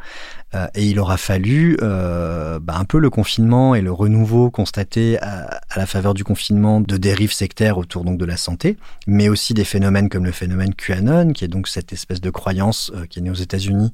euh, 0.55 0.67
et 0.75 0.87
il 0.87 0.99
aura 0.99 1.17
fallu 1.17 1.77
euh, 1.83 2.59
bah, 2.61 2.77
un 2.77 2.85
peu 2.85 2.99
le 2.99 3.11
confinement 3.11 3.75
et 3.75 3.81
le 3.81 3.93
renouveau 3.93 4.51
constaté 4.51 5.19
à, 5.21 5.61
la 5.77 5.87
faveur 5.87 6.15
du 6.15 6.25
confinement 6.25 6.81
de 6.81 6.97
dérives 6.97 7.33
sectaires 7.33 7.79
autour 7.79 8.05
donc 8.05 8.19
de 8.19 8.25
la 8.25 8.37
santé 8.37 8.77
mais 9.07 9.29
aussi 9.29 9.55
des 9.55 9.65
phénomènes 9.65 10.09
comme 10.09 10.25
le 10.25 10.33
phénomène 10.33 10.75
QAnon 10.75 11.33
qui 11.33 11.45
est 11.45 11.49
donc 11.49 11.69
cette 11.69 11.93
espèce 11.93 12.21
de 12.21 12.31
croyance 12.31 12.93
euh, 12.95 13.07
qui 13.07 13.19
est 13.19 13.23
née 13.23 13.31
aux 13.31 13.35
États-Unis 13.35 13.93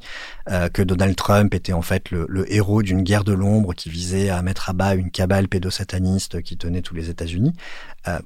que 0.73 0.83
Donald 0.83 1.15
Trump 1.15 1.55
était 1.55 1.73
en 1.73 1.83
fait 1.83 2.11
le, 2.11 2.45
héros 2.53 2.83
d'une 2.83 3.03
guerre 3.03 3.23
de 3.23 3.33
l'ombre 3.33 3.73
qui 3.73 3.89
visait 3.89 4.31
à 4.31 4.43
mettre 4.43 4.69
à 4.69 4.73
bas 4.73 4.97
une 4.97 5.13
cabale 5.13 5.47
pédosataniste 5.47 6.43
qui 6.43 6.57
tenait 6.57 6.83
tous 6.83 6.97
les 6.97 7.09
États-Unis 7.09 7.53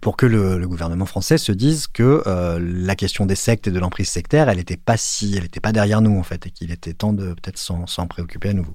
pour 0.00 0.16
que 0.16 0.24
le, 0.24 0.58
le, 0.58 0.66
gouvernement 0.66 1.04
français 1.04 1.36
se 1.36 1.52
dise 1.52 1.86
que 1.86 2.22
la 2.26 2.96
question 2.96 3.26
des 3.26 3.34
sectes 3.34 3.66
et 3.66 3.70
de 3.70 3.78
l'emprise 3.78 4.08
sectaire, 4.08 4.48
elle 4.48 4.56
n'était 4.56 4.78
pas 4.78 4.96
si, 4.96 5.34
elle 5.36 5.42
n'était 5.42 5.60
pas 5.60 5.72
derrière 5.72 6.00
nous 6.00 6.18
en 6.18 6.22
fait, 6.22 6.46
et 6.46 6.50
qu'il 6.50 6.70
était 6.70 6.94
temps 6.94 7.12
de 7.12 7.34
peut-être 7.34 7.58
s'en 7.58 8.06
préoccuper 8.06 8.23
à 8.44 8.52
nouveau. 8.52 8.74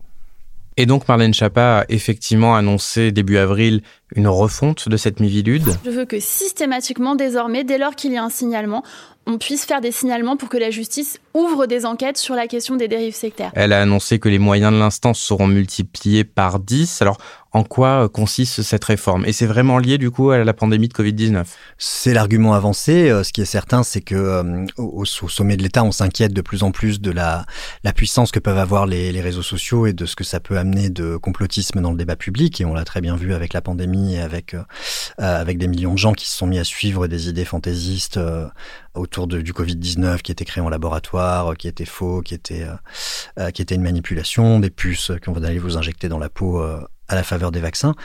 Et 0.77 0.86
donc 0.86 1.10
Marlène 1.10 1.34
Schiappa 1.34 1.79
a 1.79 1.86
effectivement 1.89 2.56
annoncé 2.56 3.12
début 3.12 3.36
avril 3.36 3.82
une 4.15 4.29
refonte 4.29 4.88
de 4.88 4.96
cette 4.96 5.20
Mivilude. 5.20 5.65
Je 5.84 5.89
veux 5.89 6.06
que 6.06 6.22
systématiquement, 6.22 7.15
désormais, 7.15 7.65
dès 7.65 7.77
lors 7.77 7.96
qu'il 7.96 8.13
y 8.13 8.18
a 8.18 8.24
un 8.24 8.29
signalement, 8.29 8.84
on 9.27 9.38
puisse 9.38 9.65
faire 9.65 9.82
des 9.82 9.91
signalements 9.91 10.38
pour 10.38 10.48
que 10.48 10.58
la 10.58 10.72
justice 10.72 11.20
ouvre 11.34 11.65
des 11.65 11.86
enquêtes 11.86 12.18
sur 12.18 12.34
la 12.34 12.48
question 12.48 12.77
des 12.77 12.88
dérives 12.88 13.13
sectaires. 13.13 13.51
Elle 13.56 13.74
a 13.74 13.82
annoncé 13.82 14.20
que 14.20 14.29
les 14.29 14.39
moyens 14.39 14.72
de 14.74 14.79
l'instance 14.79 15.20
seront 15.20 15.48
multipliés 15.48 16.24
par 16.24 16.60
10. 16.60 17.01
Alors, 17.01 17.18
en 17.51 17.63
quoi 17.63 18.03
euh, 18.03 18.08
consiste 18.08 18.62
cette 18.62 18.84
réforme? 18.84 19.25
Et 19.25 19.34
c'est 19.34 19.46
vraiment 19.46 19.79
lié 19.79 19.98
du 19.98 20.12
coup 20.12 20.29
à 20.32 20.44
la 20.44 20.53
pandémie 20.53 20.88
de 20.88 20.94
Covid-19 20.94 21.46
C'est 21.77 22.13
l'argument 22.13 22.53
avancé. 22.53 23.10
Euh, 23.10 23.24
ce 23.24 23.34
qui 23.34 23.41
est 23.41 23.46
certain, 23.46 23.84
c'est 23.84 24.01
que 24.01 24.15
euh, 24.15 24.65
au, 24.77 25.06
sommet 25.06 25.58
de 25.58 25.63
l'État, 25.63 25.84
on 25.84 25.91
s'inquiète 25.91 26.34
de 26.34 26.41
plus 26.41 26.63
en 26.63 26.72
plus 26.72 27.01
de 27.01 27.12
la, 27.12 27.46
puissance 27.96 28.32
que 28.32 28.39
peuvent 28.39 28.58
avoir 28.58 28.86
les, 28.86 29.20
réseaux 29.20 29.41
sociaux 29.41 29.86
et 29.86 29.94
de 29.94 30.06
ce 30.06 30.15
que 30.15 30.24
ça 30.24 30.39
peut 30.39 30.58
amener 30.58 30.89
de 30.89 31.18
complotisme 31.18 31.82
dans 31.82 31.91
le 31.91 31.98
débat 31.98 32.15
public. 32.15 32.62
Et 32.62 32.65
on 32.65 32.74
l'a 32.74 32.86
très 32.86 33.01
bien 33.01 33.15
vu 33.15 33.34
avec 33.34 33.53
la 33.53 33.62
pandémie 33.62 34.15
et 34.15 34.22
avec, 34.22 34.56
avec 35.18 35.58
des 35.58 35.68
millions 35.68 35.94
de 35.94 35.98
gens 35.98 36.13
qui 36.13 36.25
se 36.25 36.38
sont 36.38 36.48
mis 36.48 36.60
à 36.60 36.63
suivre 36.63 37.08
des 37.08 37.27
idées 37.27 37.46
fantaisistes 37.46 38.20
autour 38.94 39.27
de, 39.27 39.41
du 39.41 39.51
Covid-19 39.51 40.22
qui 40.22 40.32
était 40.32 40.46
créé 40.46 40.63
en 40.63 40.70
laboratoire, 40.70 41.58
qui 41.58 41.68
était 41.68 41.86
faux, 41.86 42.22
qui 42.22 42.34
était, 42.34 42.65
qui 43.53 43.63
une 43.70 43.82
manipulation, 43.82 44.60
des 44.60 44.70
puces 44.70 45.12
qu'on 45.24 45.34
va 45.34 45.46
aller 45.46 45.60
vous 45.60 45.77
injecter 45.77 46.08
dans 46.08 46.20
la 46.20 46.29
peau 46.29 46.63
à 47.10 47.16
la 47.16 47.24
faveur 47.24 47.51
des 47.51 47.60
vaccins. 47.60 47.96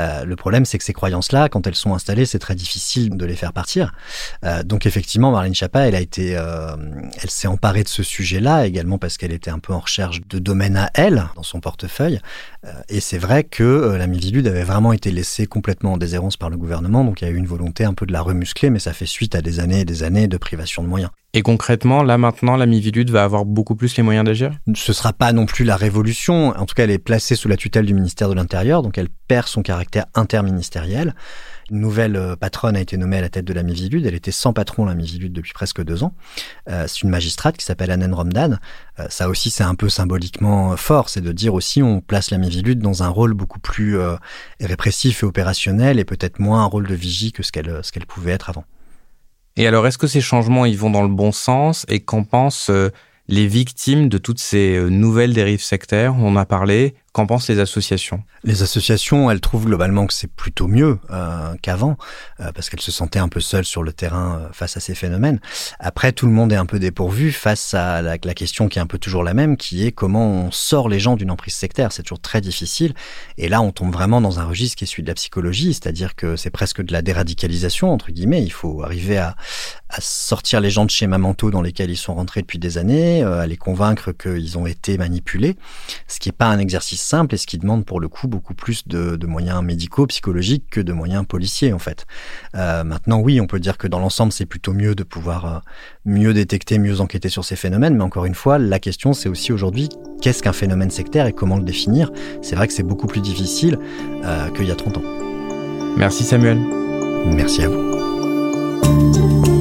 Euh, 0.00 0.24
le 0.24 0.36
problème, 0.36 0.64
c'est 0.64 0.78
que 0.78 0.84
ces 0.84 0.92
croyances-là, 0.92 1.48
quand 1.48 1.66
elles 1.66 1.74
sont 1.74 1.94
installées, 1.94 2.26
c'est 2.26 2.38
très 2.38 2.54
difficile 2.54 3.16
de 3.16 3.24
les 3.24 3.36
faire 3.36 3.52
partir. 3.52 3.92
Euh, 4.44 4.62
donc 4.62 4.86
effectivement, 4.86 5.30
Marlène 5.30 5.54
Schiappa, 5.54 5.88
elle 5.88 5.94
a 5.94 6.00
été, 6.00 6.36
euh, 6.36 6.76
elle 7.22 7.30
s'est 7.30 7.48
emparée 7.48 7.82
de 7.82 7.88
ce 7.88 8.02
sujet-là 8.02 8.66
également 8.66 8.98
parce 8.98 9.16
qu'elle 9.16 9.32
était 9.32 9.50
un 9.50 9.58
peu 9.58 9.72
en 9.72 9.80
recherche 9.80 10.20
de 10.26 10.38
domaine 10.38 10.76
à 10.76 10.90
elle 10.94 11.24
dans 11.34 11.42
son 11.42 11.60
portefeuille. 11.60 12.20
Et 12.88 12.98
c'est 12.98 13.18
vrai 13.18 13.44
que 13.44 13.94
la 13.96 14.08
Mivilude 14.08 14.48
avait 14.48 14.64
vraiment 14.64 14.92
été 14.92 15.12
laissée 15.12 15.46
complètement 15.46 15.92
en 15.92 15.96
déshérence 15.96 16.36
par 16.36 16.50
le 16.50 16.56
gouvernement, 16.56 17.04
donc 17.04 17.22
il 17.22 17.24
y 17.26 17.28
a 17.28 17.30
eu 17.30 17.36
une 17.36 17.46
volonté 17.46 17.84
un 17.84 17.94
peu 17.94 18.06
de 18.06 18.12
la 18.12 18.20
remuscler, 18.20 18.70
mais 18.70 18.80
ça 18.80 18.92
fait 18.92 19.06
suite 19.06 19.36
à 19.36 19.40
des 19.40 19.60
années 19.60 19.80
et 19.80 19.84
des 19.84 20.02
années 20.02 20.26
de 20.26 20.36
privation 20.36 20.82
de 20.82 20.88
moyens. 20.88 21.12
Et 21.32 21.42
concrètement, 21.42 22.02
là 22.02 22.16
maintenant, 22.18 22.56
la 22.56 22.66
Mivilude 22.66 23.10
va 23.10 23.22
avoir 23.22 23.44
beaucoup 23.44 23.76
plus 23.76 23.96
les 23.96 24.02
moyens 24.02 24.24
d'agir? 24.24 24.52
Ce 24.74 24.92
sera 24.92 25.12
pas 25.12 25.32
non 25.32 25.44
plus 25.44 25.64
la 25.64 25.76
révolution. 25.76 26.48
En 26.56 26.64
tout 26.64 26.74
cas, 26.74 26.84
elle 26.84 26.90
est 26.90 26.98
placée 26.98 27.36
sous 27.36 27.46
la 27.46 27.56
tutelle 27.56 27.84
du 27.84 27.94
ministère 27.94 28.30
de 28.30 28.34
l'Intérieur, 28.34 28.82
donc 28.82 28.96
elle 28.96 29.10
perd 29.28 29.46
son 29.46 29.62
caractère 29.62 29.85
interministériel. 30.14 31.14
Une 31.70 31.80
nouvelle 31.80 32.14
euh, 32.14 32.36
patronne 32.36 32.76
a 32.76 32.80
été 32.80 32.96
nommée 32.96 33.18
à 33.18 33.20
la 33.20 33.28
tête 33.28 33.44
de 33.44 33.52
la 33.52 33.64
Mivilude. 33.64 34.06
Elle 34.06 34.14
était 34.14 34.30
sans 34.30 34.52
patron, 34.52 34.84
la 34.84 34.94
Mivilude, 34.94 35.32
depuis 35.32 35.52
presque 35.52 35.82
deux 35.82 36.04
ans. 36.04 36.14
Euh, 36.68 36.84
c'est 36.86 37.02
une 37.02 37.10
magistrate 37.10 37.56
qui 37.56 37.64
s'appelle 37.64 37.90
Anen 37.90 38.14
Romdan. 38.14 38.58
Euh, 39.00 39.06
ça 39.10 39.28
aussi, 39.28 39.50
c'est 39.50 39.64
un 39.64 39.74
peu 39.74 39.88
symboliquement 39.88 40.76
fort. 40.76 41.08
C'est 41.08 41.20
de 41.20 41.32
dire 41.32 41.54
aussi, 41.54 41.82
on 41.82 42.00
place 42.00 42.30
la 42.30 42.38
Mivilude 42.38 42.78
dans 42.78 43.02
un 43.02 43.08
rôle 43.08 43.34
beaucoup 43.34 43.58
plus 43.58 43.98
répressif 44.60 45.22
et 45.22 45.26
opérationnel 45.26 45.98
et 45.98 46.04
peut-être 46.04 46.38
moins 46.38 46.62
un 46.62 46.66
rôle 46.66 46.86
de 46.86 46.94
vigie 46.94 47.32
que 47.32 47.42
ce 47.42 47.50
qu'elle 47.50 47.80
ce 47.82 47.90
qu'elle 47.90 48.06
pouvait 48.06 48.32
être 48.32 48.48
avant. 48.48 48.64
Et 49.56 49.66
alors, 49.66 49.86
est-ce 49.86 49.98
que 49.98 50.06
ces 50.06 50.20
changements, 50.20 50.66
ils 50.66 50.78
vont 50.78 50.90
dans 50.90 51.02
le 51.02 51.08
bon 51.08 51.32
sens? 51.32 51.84
Et 51.88 52.00
qu'en 52.00 52.24
pensent 52.24 52.70
les 53.28 53.46
victimes 53.46 54.08
de 54.08 54.18
toutes 54.18 54.38
ces 54.38 54.78
nouvelles 54.90 55.32
dérives 55.34 55.62
sectaires? 55.62 56.14
On 56.18 56.36
a 56.36 56.44
parlé. 56.44 56.94
Qu'en 57.16 57.26
pensent 57.26 57.48
les 57.48 57.60
associations? 57.60 58.22
Les 58.44 58.60
associations, 58.60 59.30
elles 59.30 59.40
trouvent 59.40 59.64
globalement 59.64 60.06
que 60.06 60.12
c'est 60.12 60.30
plutôt 60.30 60.68
mieux 60.68 60.98
euh, 61.10 61.54
qu'avant, 61.62 61.96
euh, 62.40 62.52
parce 62.52 62.68
qu'elles 62.68 62.82
se 62.82 62.92
sentaient 62.92 63.18
un 63.18 63.30
peu 63.30 63.40
seules 63.40 63.64
sur 63.64 63.82
le 63.82 63.94
terrain 63.94 64.38
euh, 64.38 64.52
face 64.52 64.76
à 64.76 64.80
ces 64.80 64.94
phénomènes. 64.94 65.40
Après, 65.80 66.12
tout 66.12 66.26
le 66.26 66.32
monde 66.32 66.52
est 66.52 66.56
un 66.56 66.66
peu 66.66 66.78
dépourvu 66.78 67.32
face 67.32 67.72
à 67.72 68.02
la, 68.02 68.18
question 68.18 68.68
qui 68.68 68.78
est 68.78 68.82
un 68.82 68.86
peu 68.86 68.98
toujours 68.98 69.24
la 69.24 69.32
même, 69.32 69.56
qui 69.56 69.86
est 69.86 69.92
comment 69.92 70.28
on 70.30 70.50
sort 70.50 70.90
les 70.90 71.00
gens 71.00 71.16
d'une 71.16 71.30
emprise 71.30 71.54
sectaire. 71.54 71.90
C'est 71.90 72.02
toujours 72.02 72.20
très 72.20 72.42
difficile. 72.42 72.92
Et 73.38 73.48
là, 73.48 73.62
on 73.62 73.72
tombe 73.72 73.94
vraiment 73.94 74.20
dans 74.20 74.38
un 74.38 74.44
registre 74.44 74.76
qui 74.76 74.84
est 74.84 74.86
celui 74.86 75.02
de 75.02 75.08
la 75.08 75.14
psychologie, 75.14 75.72
c'est-à-dire 75.72 76.16
que 76.16 76.36
c'est 76.36 76.50
presque 76.50 76.82
de 76.82 76.92
la 76.92 77.00
déradicalisation, 77.00 77.94
entre 77.94 78.10
guillemets. 78.10 78.42
Il 78.42 78.52
faut 78.52 78.82
arriver 78.82 79.16
à 79.16 79.36
sortir 80.00 80.60
les 80.60 80.68
gens 80.68 80.84
de 80.84 80.90
schémas 80.90 81.16
mentaux 81.16 81.50
dans 81.50 81.62
lesquels 81.62 81.88
ils 81.88 81.96
sont 81.96 82.14
rentrés 82.14 82.42
depuis 82.42 82.58
des 82.58 82.76
années, 82.76 83.22
à 83.22 83.46
les 83.46 83.56
convaincre 83.56 84.12
qu'ils 84.12 84.58
ont 84.58 84.66
été 84.66 84.98
manipulés, 84.98 85.56
ce 86.08 86.18
qui 86.18 86.28
n'est 86.28 86.34
pas 86.34 86.48
un 86.48 86.58
exercice 86.58 87.05
simple 87.06 87.34
et 87.34 87.38
ce 87.38 87.46
qui 87.46 87.58
demande 87.58 87.84
pour 87.84 88.00
le 88.00 88.08
coup 88.08 88.28
beaucoup 88.28 88.54
plus 88.54 88.86
de, 88.86 89.26
moyens 89.26 89.62
médicaux, 89.62 90.06
psychologiques 90.06 90.64
que 90.70 90.80
de 90.80 90.92
moyens 90.92 91.24
policiers 91.26 91.72
en 91.72 91.78
fait. 91.78 92.06
Euh, 92.54 92.84
maintenant, 92.84 93.20
oui, 93.20 93.40
on 93.40 93.46
peut 93.46 93.60
dire 93.60 93.78
que 93.78 93.88
dans 93.88 93.98
l'ensemble, 93.98 94.32
c'est 94.32 94.46
plutôt 94.46 94.72
mieux 94.72 94.94
de 94.94 95.02
pouvoir 95.02 95.46
euh, 95.46 95.58
mieux 96.04 96.34
détecter, 96.34 96.78
mieux 96.78 97.00
enquêter 97.00 97.28
sur 97.28 97.44
ces 97.44 97.56
phénomènes. 97.56 97.96
Mais 97.96 98.04
encore 98.04 98.24
une 98.24 98.34
fois, 98.34 98.58
la 98.58 98.78
question, 98.78 99.12
c'est 99.12 99.28
aussi 99.28 99.52
aujourd'hui 99.52 99.88
qu'est-ce 100.20 100.42
qu'un 100.42 100.52
phénomène 100.52 100.90
sectaire 100.90 101.26
et 101.26 101.32
comment 101.32 101.56
le 101.56 101.64
définir? 101.64 102.10
C'est 102.42 102.56
vrai 102.56 102.66
que 102.66 102.72
c'est 102.72 102.82
beaucoup 102.82 103.06
plus 103.06 103.20
difficile 103.20 103.78
euh, 104.24 104.50
qu'il 104.50 104.66
y 104.66 104.70
a 104.70 104.76
30 104.76 104.98
ans. 104.98 105.02
Merci 105.96 106.24
Samuel. 106.24 106.58
Merci 107.26 107.62
à 107.62 107.68
vous. 107.68 109.55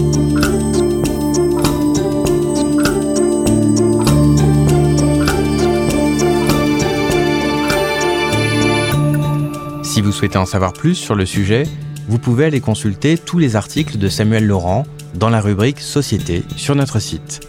Vous 10.06 10.12
souhaitez 10.12 10.38
en 10.38 10.46
savoir 10.46 10.74
plus 10.74 10.94
sur 10.94 11.16
le 11.16 11.26
sujet, 11.26 11.64
vous 12.08 12.20
pouvez 12.20 12.46
aller 12.46 12.62
consulter 12.62 13.18
tous 13.18 13.40
les 13.40 13.56
articles 13.56 13.98
de 13.98 14.08
Samuel 14.08 14.46
Laurent 14.46 14.86
dans 15.16 15.30
la 15.30 15.42
rubrique 15.42 15.80
Société 15.80 16.44
sur 16.58 16.76
notre 16.76 17.00
site. 17.00 17.40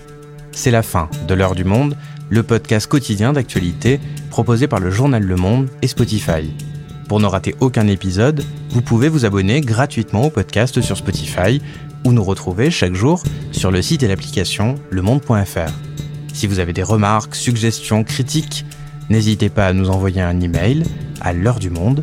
C'est 0.52 0.70
la 0.70 0.82
fin 0.82 1.10
de 1.28 1.34
L'heure 1.34 1.54
du 1.54 1.64
monde, 1.64 1.98
le 2.30 2.42
podcast 2.42 2.86
quotidien 2.86 3.34
d'actualité 3.34 4.00
proposé 4.30 4.68
par 4.68 4.80
le 4.80 4.90
journal 4.90 5.22
Le 5.22 5.36
Monde 5.36 5.68
et 5.82 5.86
Spotify. 5.86 6.50
Pour 7.08 7.20
ne 7.20 7.26
rater 7.26 7.54
aucun 7.60 7.88
épisode, 7.88 8.42
vous 8.70 8.80
pouvez 8.80 9.10
vous 9.10 9.26
abonner 9.26 9.60
gratuitement 9.60 10.24
au 10.24 10.30
podcast 10.30 10.80
sur 10.80 10.96
Spotify 10.96 11.60
ou 12.06 12.12
nous 12.12 12.24
retrouver 12.24 12.70
chaque 12.70 12.94
jour 12.94 13.22
sur 13.52 13.70
le 13.70 13.82
site 13.82 14.02
et 14.02 14.08
l'application 14.08 14.76
lemonde.fr. 14.90 15.72
Si 16.32 16.46
vous 16.46 16.58
avez 16.58 16.72
des 16.72 16.82
remarques, 16.82 17.34
suggestions, 17.34 18.02
critiques, 18.02 18.64
n'hésitez 19.10 19.50
pas 19.50 19.66
à 19.66 19.72
nous 19.74 19.90
envoyer 19.90 20.22
un 20.22 20.40
email 20.40 20.84
à 21.20 21.34
l'heure 21.34 21.58
du 21.58 21.68
monde 21.68 22.02